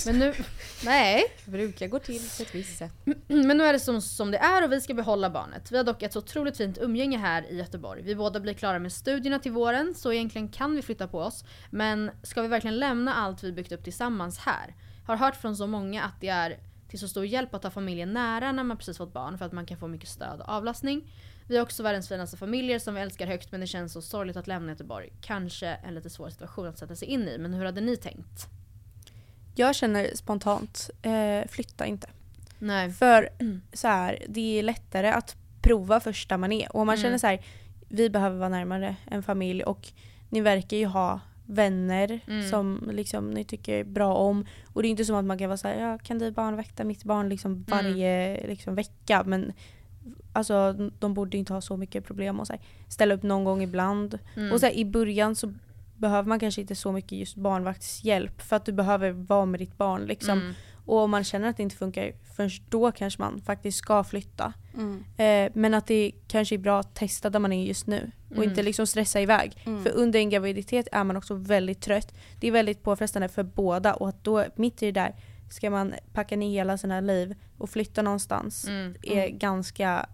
[0.06, 0.34] Men nu...
[0.84, 1.24] Nej.
[1.44, 2.92] Det brukar gå till på ett visst sätt.
[3.26, 5.72] Men nu är det som, som det är och vi ska behålla barnet.
[5.72, 8.02] Vi har dock ett så otroligt fint umgänge här i Göteborg.
[8.02, 11.44] Vi båda blir klara med studierna till våren så egentligen kan vi flytta på oss.
[11.70, 14.74] Men ska vi verkligen lämna allt vi byggt upp tillsammans här?
[15.06, 18.12] Har hört från så många att det är till så stor hjälp att ha familjen
[18.12, 21.12] nära när man precis fått barn för att man kan få mycket stöd och avlastning.
[21.52, 24.36] Vi har också världens finaste familjer som vi älskar högt men det känns så sorgligt
[24.36, 25.12] att lämna Göteborg.
[25.20, 28.46] Kanske en lite svår situation att sätta sig in i men hur hade ni tänkt?
[29.54, 32.08] Jag känner spontant, eh, flytta inte.
[32.58, 32.90] Nej.
[32.92, 33.28] För
[33.72, 36.72] så här, det är lättare att prova först där man är.
[36.76, 37.02] Och om man Mm.
[37.02, 37.44] känner så här,
[37.88, 39.88] vi behöver vara närmare en familj och
[40.28, 42.48] ni verkar ju ha vänner Mm.
[42.50, 44.46] som liksom, ni tycker bra om.
[44.72, 46.84] Och det är inte som att man kan vara så här, ja, kan du barnvakta
[46.84, 47.28] mitt barn Mm.
[47.30, 49.22] liksom varje liksom, vecka?
[49.26, 49.52] Men
[50.32, 53.62] alltså, de borde inte ha så mycket problem och så här, ställa upp någon gång
[53.62, 54.18] ibland.
[54.36, 54.52] Mm.
[54.52, 55.52] Och så här, i början så
[55.96, 59.76] behöver man kanske inte så mycket just barnvaktshjälp för att du behöver vara med ditt
[59.78, 60.04] barn.
[60.06, 60.38] Liksom.
[60.40, 60.52] Mm.
[60.86, 64.52] Och om man känner att det inte funkar, först då kanske man faktiskt ska flytta.
[64.74, 65.04] Mm.
[65.16, 68.10] Eh, men att det kanske är bra att testa där man är just nu.
[68.30, 68.48] Och Mm.
[68.50, 69.52] inte liksom stressa iväg.
[69.66, 69.82] Mm.
[69.82, 72.14] För under en graviditet är man också väldigt trött.
[72.40, 75.14] Det är väldigt påfrestande för båda och att då mitt i det där
[75.50, 78.94] ska man packa ner hela sina liv och flytta någonstans Mm.
[79.02, 80.06] är ganska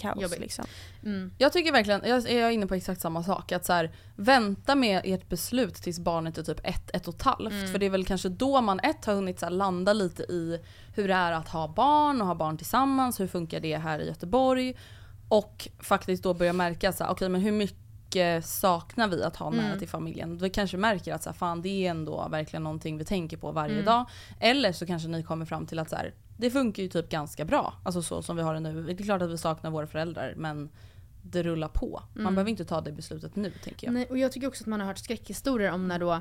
[0.00, 0.40] kaos Jobbigt.
[0.40, 0.64] liksom.
[1.04, 1.30] Mm.
[1.38, 3.52] Jag tycker verkligen, jag är inne på exakt samma sak.
[3.52, 7.22] Att så här, vänta med ert beslut tills barnet är typ ett, ett och ett
[7.22, 7.52] halvt.
[7.52, 7.72] Mm.
[7.72, 10.60] För det är väl kanske då man ett har hunnit så här, landa lite i
[10.94, 13.20] hur det är att ha barn och ha barn tillsammans.
[13.20, 14.74] Hur funkar det här i Göteborg?
[15.28, 17.89] Och faktiskt då börja märka så här, okej men hur mycket
[18.44, 19.78] saknar vi att ha nära Mm.
[19.78, 20.38] till familjen?
[20.38, 23.52] Då kanske märker att så här, fan det är ändå verkligen någonting vi tänker på
[23.52, 23.84] varje Mm.
[23.84, 24.06] dag.
[24.40, 27.44] Eller så kanske ni kommer fram till att så här, det funkar ju typ ganska
[27.44, 27.74] bra.
[27.84, 28.82] Alltså så som vi har det nu.
[28.82, 30.68] Det är klart att vi saknar våra föräldrar men
[31.22, 32.02] det rullar på.
[32.14, 32.34] Man Mm.
[32.34, 33.94] behöver inte ta det beslutet nu tänker jag.
[33.94, 36.20] Nej, och jag tycker också att man har hört skräckhistorier om när då,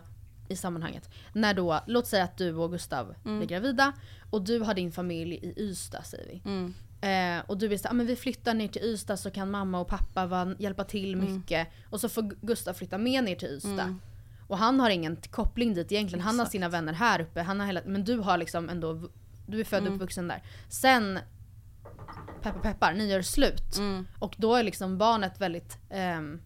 [0.50, 3.38] i sammanhanget, när då, låt säga att du och Gustav Mm.
[3.38, 3.94] blir gravida
[4.30, 6.42] och du har din familj i Ystad säger vi.
[6.46, 6.74] Mm.
[7.02, 9.80] Eh, och du vill säga, ah, men vi flyttar ner till Ystad så kan mamma
[9.80, 11.34] och pappa va, hjälpa till Mm.
[11.36, 11.68] mycket.
[11.90, 13.96] Och så får Gu- Gustav flytta med ner till Ystad.
[14.48, 16.52] Och han har ingen koppling dit egentligen, han har Exakt.
[16.52, 17.42] sina vänner här uppe.
[17.42, 19.10] Han har hela, men du har liksom ändå,
[19.48, 19.96] du är född och Mm.
[19.96, 20.44] uppvuxen där.
[20.70, 21.20] Sen,
[22.42, 23.78] peppar peppar, ni gör slut.
[23.78, 24.08] Mm.
[24.20, 26.42] Och då är liksom barnet väldigt ehm,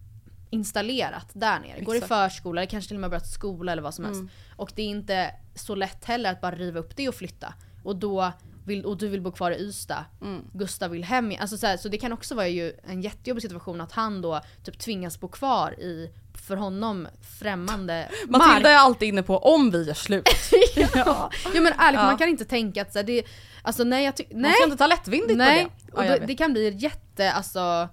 [0.50, 1.80] installerat där nere.
[1.80, 4.20] Går i förskola, eller kanske till och med börjat skola eller vad som helst.
[4.20, 4.30] Mm.
[4.56, 7.54] Och det är inte så lätt heller att bara riva upp det och flytta.
[7.84, 8.32] Och, då
[8.64, 10.04] vill, och du vill bo kvar i Ystad.
[10.20, 10.42] Mm.
[10.52, 11.32] Gustav vill hem.
[11.40, 14.40] Alltså så, här, så det kan också vara ju en jättejobbig situation att han då
[14.64, 16.10] typ tvingas bo kvar i
[16.48, 17.08] för honom
[17.40, 20.28] främmande Matilda är alltid inne på om vi gör slut.
[20.76, 21.30] ja.
[21.54, 22.06] ja men ärligt, Ja.
[22.06, 23.22] man kan inte tänka att så här, det,
[23.62, 24.52] alltså nej jag tycker, Man nej.
[24.52, 25.64] ska inte ta lättvindigt nej.
[25.92, 26.14] på det.
[26.14, 27.88] Och då, det kan bli jätte, alltså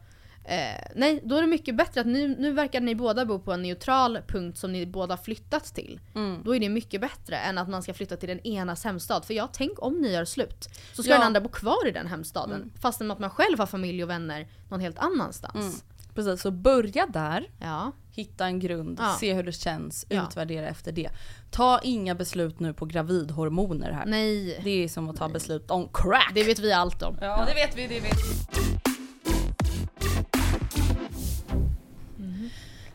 [0.52, 3.54] Eh, nej, då är det mycket bättre att nu, nu verkar ni båda bo på
[3.54, 6.00] en neutral punkt som ni båda flyttat till.
[6.16, 6.42] Mm.
[6.44, 9.26] Då är det mycket bättre än att man ska flytta till den enas hemstad.
[9.26, 10.70] För jag tänk om ni gör slut.
[10.94, 11.18] Så ska Ja.
[11.18, 12.56] den andra bo kvar i den hemstaden.
[12.56, 12.72] Mm.
[12.82, 15.56] Fastän att man själv har familj och vänner någon helt annanstans.
[15.56, 15.72] Mm.
[16.16, 17.50] Precis, så börja där.
[17.60, 17.92] Ja.
[18.16, 19.16] Hitta en grund, Ja.
[19.20, 20.24] se hur det känns, Ja.
[20.28, 21.10] utvärdera efter det.
[21.52, 24.06] Ta inga beslut nu på gravidhormoner här.
[24.06, 24.62] Nej.
[24.64, 26.32] Det är som att ta beslut om crack.
[26.36, 27.18] Det vet vi allt om.
[27.22, 28.62] Ja, det vet vi, det vet vi.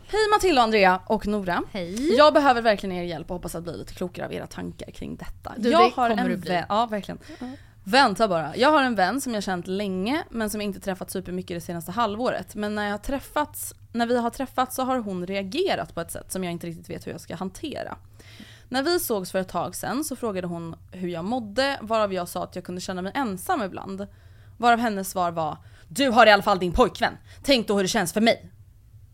[0.08, 1.62] Hej Matilda, Andrea och Nora.
[1.72, 2.16] Hej.
[2.16, 5.16] Jag behöver verkligen er hjälp och hoppas att bli lite klokare av era tankar kring
[5.16, 5.54] detta.
[5.56, 6.62] Du, jag det kommer en du bli.
[6.68, 7.18] ja verkligen.
[7.84, 8.56] Vänta bara.
[8.56, 11.60] Jag har en vän som jag känt länge men som jag inte träffat supermycket det
[11.60, 12.54] senaste halvåret.
[12.54, 16.10] Men när, jag har träffats, när vi har träffats så har hon reagerat på ett
[16.10, 17.96] sätt som jag inte riktigt vet hur jag ska hantera.
[18.68, 22.28] När vi sågs för ett tag sedan så frågade hon hur jag mådde varav jag
[22.28, 24.06] sa att jag kunde känna mig ensam ibland.
[24.58, 25.56] Varav hennes svar var
[25.88, 27.12] Du har i alla fall din pojkvän.
[27.42, 28.50] Tänk då hur det känns för mig.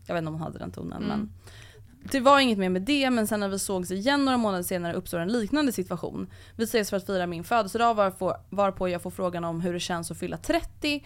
[0.05, 1.31] Jag vet inte om hon hade den tonen men
[2.11, 4.93] det var inget mer med det men sen när vi sågs igen några månader senare
[4.93, 6.29] uppstår en liknande situation.
[6.55, 9.79] Vi ses för att fira min födelsedag varpå, varpå jag får frågan om hur det
[9.79, 11.05] känns att fylla 30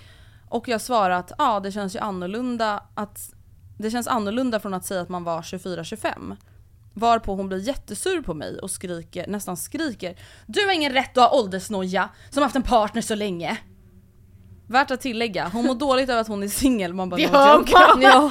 [0.49, 3.33] och jag svarar att ja det känns ju annorlunda att
[3.77, 6.35] det känns annorlunda från att säga att man var 24-25.
[6.93, 11.31] Varpå hon blir jättesur på mig och skriker, nästan skriker Du har ingen rätt att
[11.31, 13.57] ha åldersnoja som haft en partner så länge.
[14.67, 16.93] Värt att tillägga, hon mår dåligt över att hon är singel.
[16.93, 18.01] Man bara man.
[18.01, 18.23] ja.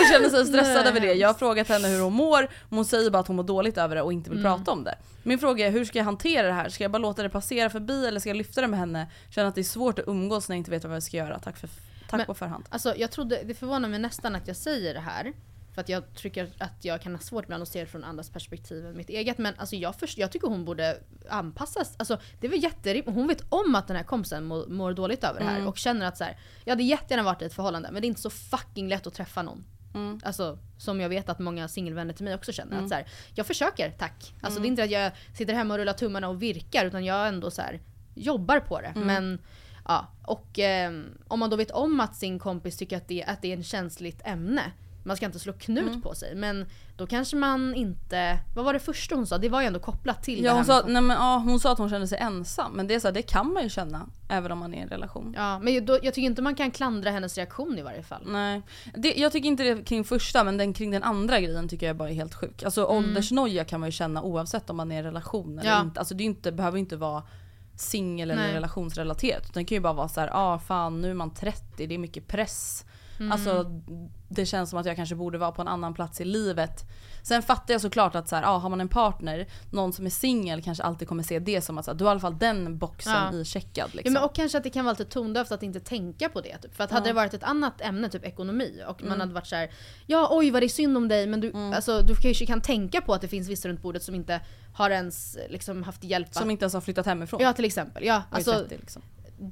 [0.00, 1.12] Och känner sig stressad över det.
[1.12, 3.78] Jag har frågat henne hur hon mår, men hon säger bara att hon mår dåligt
[3.78, 4.52] över det och inte vill Mm.
[4.58, 4.94] prata om det.
[5.22, 6.68] Min fråga är hur ska jag hantera det här?
[6.68, 9.06] Ska jag bara låta det passera förbi eller ska jag lyfta det med henne?
[9.30, 11.38] Känner att det är svårt att umgås när jag inte vet vad jag ska göra.
[11.38, 11.68] Tack, för,
[12.08, 12.64] tack Men- på förhand.
[12.68, 15.32] Alltså jag trodde, det förvånar mig nästan att jag säger det här.
[15.74, 18.30] För att jag tycker att jag kan ha svårt ibland att se det från andras
[18.30, 19.38] perspektiv än mitt eget.
[19.38, 20.98] Men alltså jag, först, jag tycker hon borde
[21.28, 21.94] anpassas.
[21.96, 23.14] Alltså det är väl jätterimligt.
[23.14, 25.56] Hon vet om att den här kompisen mår, mår dåligt över det här.
[25.56, 25.68] Mm.
[25.68, 28.08] Och känner att så här, jag hade jättegärna varit i ett förhållande men det är
[28.08, 29.64] inte så fucking lätt att träffa någon.
[29.94, 30.20] Mm.
[30.24, 32.72] Alltså som jag vet att många singelvänner till mig också känner.
[32.72, 32.84] Mm.
[32.84, 34.34] Att så här, jag försöker, tack.
[34.40, 37.28] Alltså det är inte att jag sitter hemma och rullar tummarna och virkar utan jag
[37.28, 37.80] ändå så här,
[38.14, 38.92] jobbar på det.
[38.96, 39.06] Mm.
[39.06, 39.38] Men
[39.88, 43.42] ja, och ehm, om man då vet om att sin kompis tycker att det, att
[43.42, 44.72] det är ett känsligt ämne.
[45.04, 46.00] Man ska inte slå knut Mm.
[46.02, 49.38] på sig men då kanske man inte, vad var det första hon sa?
[49.38, 51.72] Det var ju ändå kopplat till Ja, det hon, sa, nej, men, ja, hon sa
[51.72, 54.06] att hon kände sig ensam, men det, är så här, det kan man ju känna
[54.28, 55.34] även om man är i en relation.
[55.36, 58.22] Ja, men då, jag tycker inte man kan klandra hennes reaktion i varje fall.
[58.26, 58.62] Nej.
[58.94, 61.96] Det, jag tycker inte det kring första men den kring den andra grejen tycker jag
[61.96, 62.62] bara är helt sjuk.
[62.62, 65.80] Alltså åldersnoja kan man ju känna oavsett om man är i en relation eller Ja.
[65.80, 66.00] inte.
[66.00, 67.22] Alltså det inte, behöver inte vara
[67.76, 69.42] singel eller relationsrelaterat.
[69.50, 71.94] Utan Det kan ju bara vara så här, ah fan nu är man 30, det
[71.94, 72.84] är mycket press.
[73.22, 73.32] Mm.
[73.32, 73.64] Alltså
[74.28, 76.84] det känns som att jag kanske borde vara på en annan plats i livet.
[77.22, 80.10] Sen fattar jag såklart att så här, ah, har man en partner, någon som är
[80.10, 82.38] singel kanske alltid kommer se det som att så här, du har i alla fall
[82.38, 83.32] den boxen Ja.
[83.40, 83.90] icheckad.
[83.92, 84.12] Ja, Liksom.
[84.12, 86.58] men och kanske att det kan vara lite tondövt att inte tänka på det.
[86.58, 86.74] Typ.
[86.76, 87.12] För att hade Ja.
[87.12, 89.20] det varit ett annat ämne, typ ekonomi, och man Mm.
[89.20, 89.70] hade varit så här:
[90.06, 93.00] ja oj vad det är synd om dig men du, alltså, du kanske kan tänka
[93.00, 94.40] på att det finns vissa runt bordet som inte
[94.74, 96.34] har ens liksom, haft hjälp.
[96.34, 97.40] Som inte ens har flyttat hemifrån.
[97.42, 98.04] Ja till exempel.
[98.04, 99.02] Ja, Och är alltså, 30, liksom.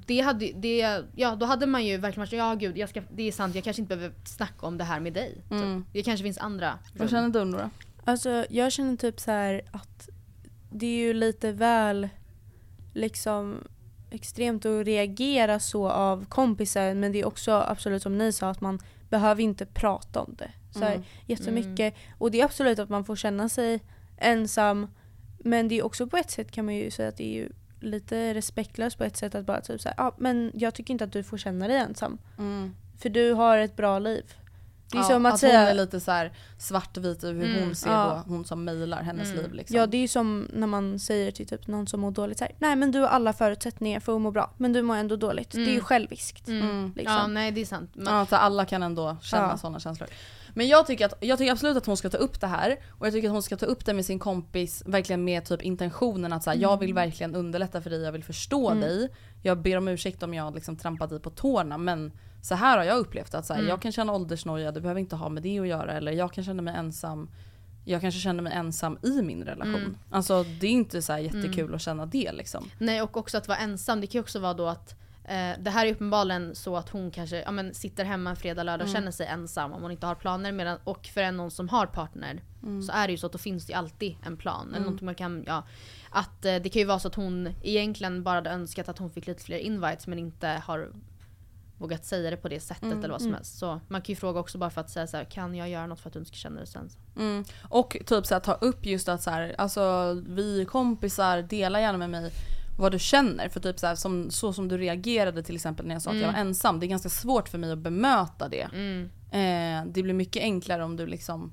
[0.07, 3.03] Det hade, det, ja, då hade man ju verkligen varit så, ja gud jag ska,
[3.13, 5.45] det är sant jag kanske inte behöver snacka om det här med dig.
[5.51, 5.85] Mm.
[5.85, 5.93] Typ.
[5.93, 7.71] Det kanske finns andra Vad känner du Nora?
[8.05, 10.09] Alltså jag känner typ så här att
[10.73, 12.09] det är ju lite väl
[12.95, 13.65] liksom
[14.11, 18.61] extremt att reagera så av kompisar men det är också absolut som ni sa att
[18.61, 18.79] man
[19.09, 21.05] behöver inte prata om det så här, Mm.
[21.27, 21.95] jättemycket.
[22.19, 23.81] Och det är absolut att man får känna sig
[24.17, 24.87] ensam
[25.39, 27.49] men det är också på ett sätt kan man ju säga att det är ju
[27.81, 31.13] lite respektlöst på ett sätt att bara typ såhär, ja men jag tycker inte att
[31.13, 32.19] du får känna dig ensam.
[32.39, 32.75] Mm.
[32.99, 34.25] För du har ett bra liv.
[34.93, 37.51] Det är Ja, som att, att säga, hon är lite så här svartvit över hur
[37.55, 38.23] Mm, hon ser ja.
[38.27, 39.77] då, hon som mejlar hennes liv liksom.
[39.77, 42.45] Ja det är ju som när man säger till typ någon som mår dåligt så
[42.45, 45.17] här, nej men du har alla förutsättningar för att må bra men du mår ändå
[45.17, 45.51] dåligt.
[45.51, 45.85] Det är ju Mm.
[45.85, 46.49] själviskt.
[46.49, 46.93] Mm.
[46.97, 47.17] Liksom.
[47.17, 47.91] Ja nej det är sant.
[47.95, 49.57] Man, Ja, alla kan ändå känna Ja.
[49.59, 50.09] sådana känslor.
[50.61, 53.07] Men jag tycker, att, jag tycker absolut att hon ska ta upp det här och
[53.07, 56.33] jag tycker att hon ska ta upp det med sin kompis verkligen med typ intentionen
[56.33, 56.81] att så här, jag Mm.
[56.81, 59.09] vill verkligen underlätta för dig, jag vill förstå dig.
[59.43, 62.85] Jag ber om ursäkt om jag liksom trampat dig på tårna men så här har
[62.85, 63.65] jag upplevt att så Mm.
[63.65, 66.33] här, jag kan känna åldersnoja, det behöver inte ha med det att göra eller jag
[66.33, 67.31] kan känna mig ensam
[67.85, 69.75] jag kanske känner mig ensam i min relation.
[69.75, 69.97] Mm.
[70.11, 72.71] Alltså det är inte så här jättekul att känna det liksom.
[72.79, 74.95] Nej och också att vara ensam, det kan ju också vara då att
[75.59, 78.87] det här är uppenbarligen så att hon kanske ja, men, sitter hemma en fredag, lördag
[78.87, 80.53] och känner sig ensam om hon inte har planer.
[80.53, 82.43] Medan, och för en någon som har partner
[82.87, 84.69] så är det ju så att då finns det ju alltid en plan.
[84.69, 85.67] Eller någonting man kan, ja,
[86.11, 89.11] att, eh, det kan ju vara så att hon egentligen bara hade önskat att hon
[89.11, 90.93] fick lite fler invites men inte har
[91.79, 93.59] vågat säga det på det sättet eller vad som helst.
[93.59, 95.87] Så man kan ju fråga också bara för att säga så här, kan jag göra
[95.87, 97.01] något för att du inte ska känna dig så ensam?
[97.17, 97.45] Mm.
[97.63, 101.99] Och typ så här, ta upp just att så här, alltså vi kompisar, dela gärna
[101.99, 102.33] med mig
[102.81, 103.49] vad du känner.
[103.49, 106.17] För typ så, här, som, så som du reagerade till exempel när jag sa att
[106.19, 106.81] jag var ensam.
[106.81, 108.63] Det är ganska svårt för mig att bemöta det.
[109.31, 111.53] Eh, det blir mycket enklare om du liksom,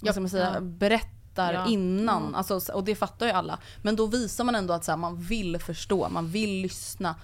[0.00, 0.60] vad ska man säga, ja.
[0.60, 1.66] berättar Ja.
[1.68, 2.34] innan.
[2.34, 3.58] Alltså, och det fattar ju alla.
[3.82, 7.14] Men då visar man ändå att så här, man vill förstå, man vill lyssna.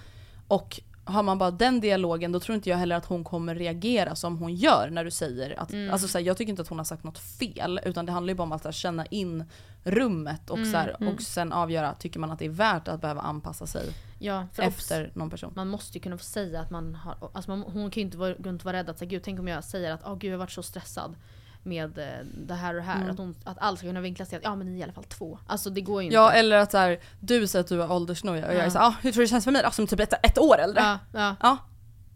[0.47, 4.15] Och har man bara den dialogen då tror inte jag heller att hon kommer reagera
[4.15, 5.91] som hon gör när du säger att, Mm.
[5.91, 8.31] alltså så här, jag tycker inte att hon har sagt något fel utan det handlar
[8.31, 9.43] ju bara om att här, känna in
[9.83, 11.13] rummet och, så här, Mm.
[11.13, 13.85] och sen avgöra, tycker man att det är värt att behöva anpassa sig
[14.19, 15.53] Ja, efter någon person.
[15.55, 18.17] man måste ju kunna få säga att man har, alltså man, hon kan ju inte
[18.17, 20.15] vara, gå runt och vara rädd att säga gud tänk om jag säger att åh
[20.17, 21.15] gud jag har varit så stressad
[21.63, 23.03] med eh, det här och det Mm.
[23.03, 23.09] här.
[23.09, 24.93] Att, hon, att allt ska kunna vinklas till att ja men ni är i alla
[24.93, 25.39] fall två.
[25.47, 26.15] Alltså det går ju inte.
[26.15, 28.85] Ja eller att så här, du säger att du har åldersnoja och jag är såhär,
[28.87, 29.71] ah, hur tror du det känns för mig då?
[29.71, 30.81] Som typ ett, ett år äldre?
[30.81, 31.57] ja, ja, Ja.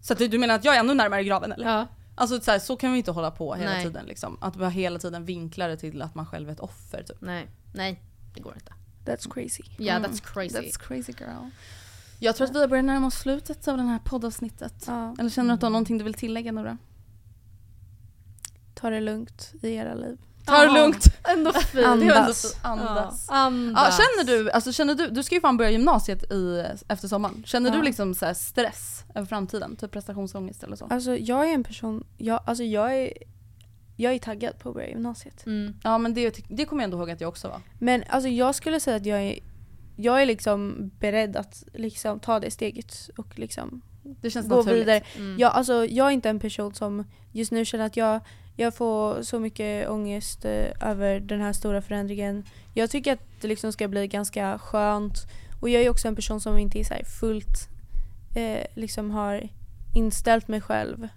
[0.01, 1.65] Så att du, du menar att jag är ännu närmare graven eller?
[1.65, 1.87] ja.
[2.15, 3.83] Alltså så, här, så kan vi inte hålla på hela Nej.
[3.83, 4.37] tiden liksom.
[4.41, 7.17] Att bara hela tiden vinkla det till att man själv är ett offer typ.
[7.21, 8.01] Nej, nej
[8.33, 8.73] det går inte.
[9.11, 9.63] That's crazy.
[9.77, 10.11] Ja Mm.
[10.11, 10.57] that's crazy.
[10.57, 11.49] That's crazy girl.
[12.19, 14.83] Jag tror att vi har börjat närma oss slutet av det här poddavsnittet.
[14.87, 15.15] Ja.
[15.19, 16.77] Eller känner du att du har någonting du vill tillägga Nora?
[18.73, 20.17] Ta det lugnt i era liv.
[20.45, 20.73] Ta det Ja.
[20.81, 21.05] lugnt!
[21.29, 21.85] Ändå fint.
[21.85, 22.57] Andas.
[22.61, 23.25] Andas.
[23.29, 23.97] Ja, Ja, andas.
[23.97, 27.43] känner du, alltså känner du, du ska ju fan börja gymnasiet i, efter sommaren.
[27.45, 27.75] Känner Ja.
[27.75, 29.75] du liksom så här stress över framtiden?
[29.75, 30.87] Typ prestationsångest eller så?
[30.89, 33.13] Alltså jag är en person, jag, alltså jag är,
[33.97, 35.45] jag är taggad på att börja gymnasiet.
[35.45, 35.73] Mm.
[35.83, 37.61] Ja men det, det kommer jag ändå ihåg att jag också var.
[37.79, 39.39] Men alltså jag skulle säga att jag är,
[39.95, 44.81] jag är liksom beredd att liksom ta det steget och liksom Det känns gå naturligt.
[44.81, 45.01] vidare.
[45.15, 45.39] Mm.
[45.39, 48.19] Jag, alltså, jag är inte en person som just nu känner att jag,
[48.55, 52.43] jag får så mycket ångest eh, över den här stora förändringen.
[52.73, 55.13] Jag tycker att det liksom ska bli ganska skönt.
[55.61, 57.69] Och jag är också en person som inte är så här fullt
[58.35, 59.49] eh, liksom har
[59.95, 61.07] inställt mig själv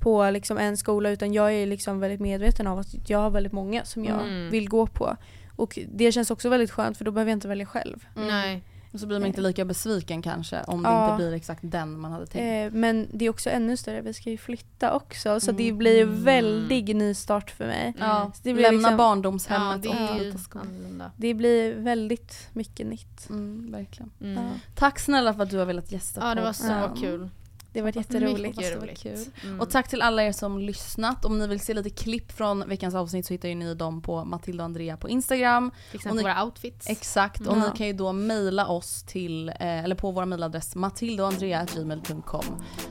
[0.00, 3.52] på liksom en skola utan jag är liksom väldigt medveten av att jag har väldigt
[3.52, 4.50] många som jag Mm.
[4.50, 5.16] vill gå på.
[5.56, 8.06] Och det känns också väldigt skönt för då behöver jag inte välja själv.
[8.16, 8.62] Nej.
[8.96, 11.04] Och så blir man inte lika besviken kanske om det Ja.
[11.12, 12.72] inte blir exakt den man hade tänkt.
[12.74, 15.64] Eh, men det är också ännu större, vi ska ju flytta också så Mm.
[15.64, 17.94] det blir ju väldigt nystart för mig.
[17.98, 20.64] Ja, Så det blir lämna liksom- Ja barndomshemmet det och är ju byta skola.
[20.64, 21.10] annorlunda.
[21.16, 23.28] Det blir väldigt mycket nytt.
[23.30, 24.10] Mm, verkligen.
[24.20, 24.34] Mm.
[24.44, 24.50] Ja.
[24.74, 27.28] Tack snälla för att du har velat gästa Ja det var så kul.
[27.76, 28.40] Det har varit jätteroligt.
[28.56, 29.02] Mycket det var roligt.
[29.02, 29.18] kul.
[29.44, 29.60] Mm.
[29.60, 31.24] Och tack till alla er som lyssnat.
[31.24, 34.24] Om ni vill se lite klipp från veckans avsnitt så hittar ju ni dem på
[34.24, 35.70] Matilda och Andrea på Instagram.
[35.70, 36.90] Till och exempel ni- våra outfits.
[36.90, 37.70] Exakt, och Ja.
[37.72, 39.54] ni kan ju då mejla oss till, eh,
[39.84, 42.44] eller på vår mejladress matildaandrea.gmail.com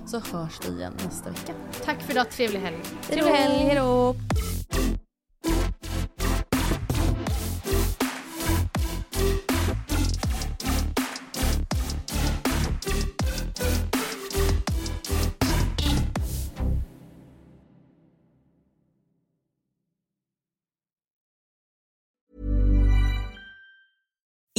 [0.05, 1.53] så hörs vi igen nästa vecka.
[1.85, 2.77] Tack för idag, trevlig helg.
[3.09, 4.15] Trevlig helg, hejdå!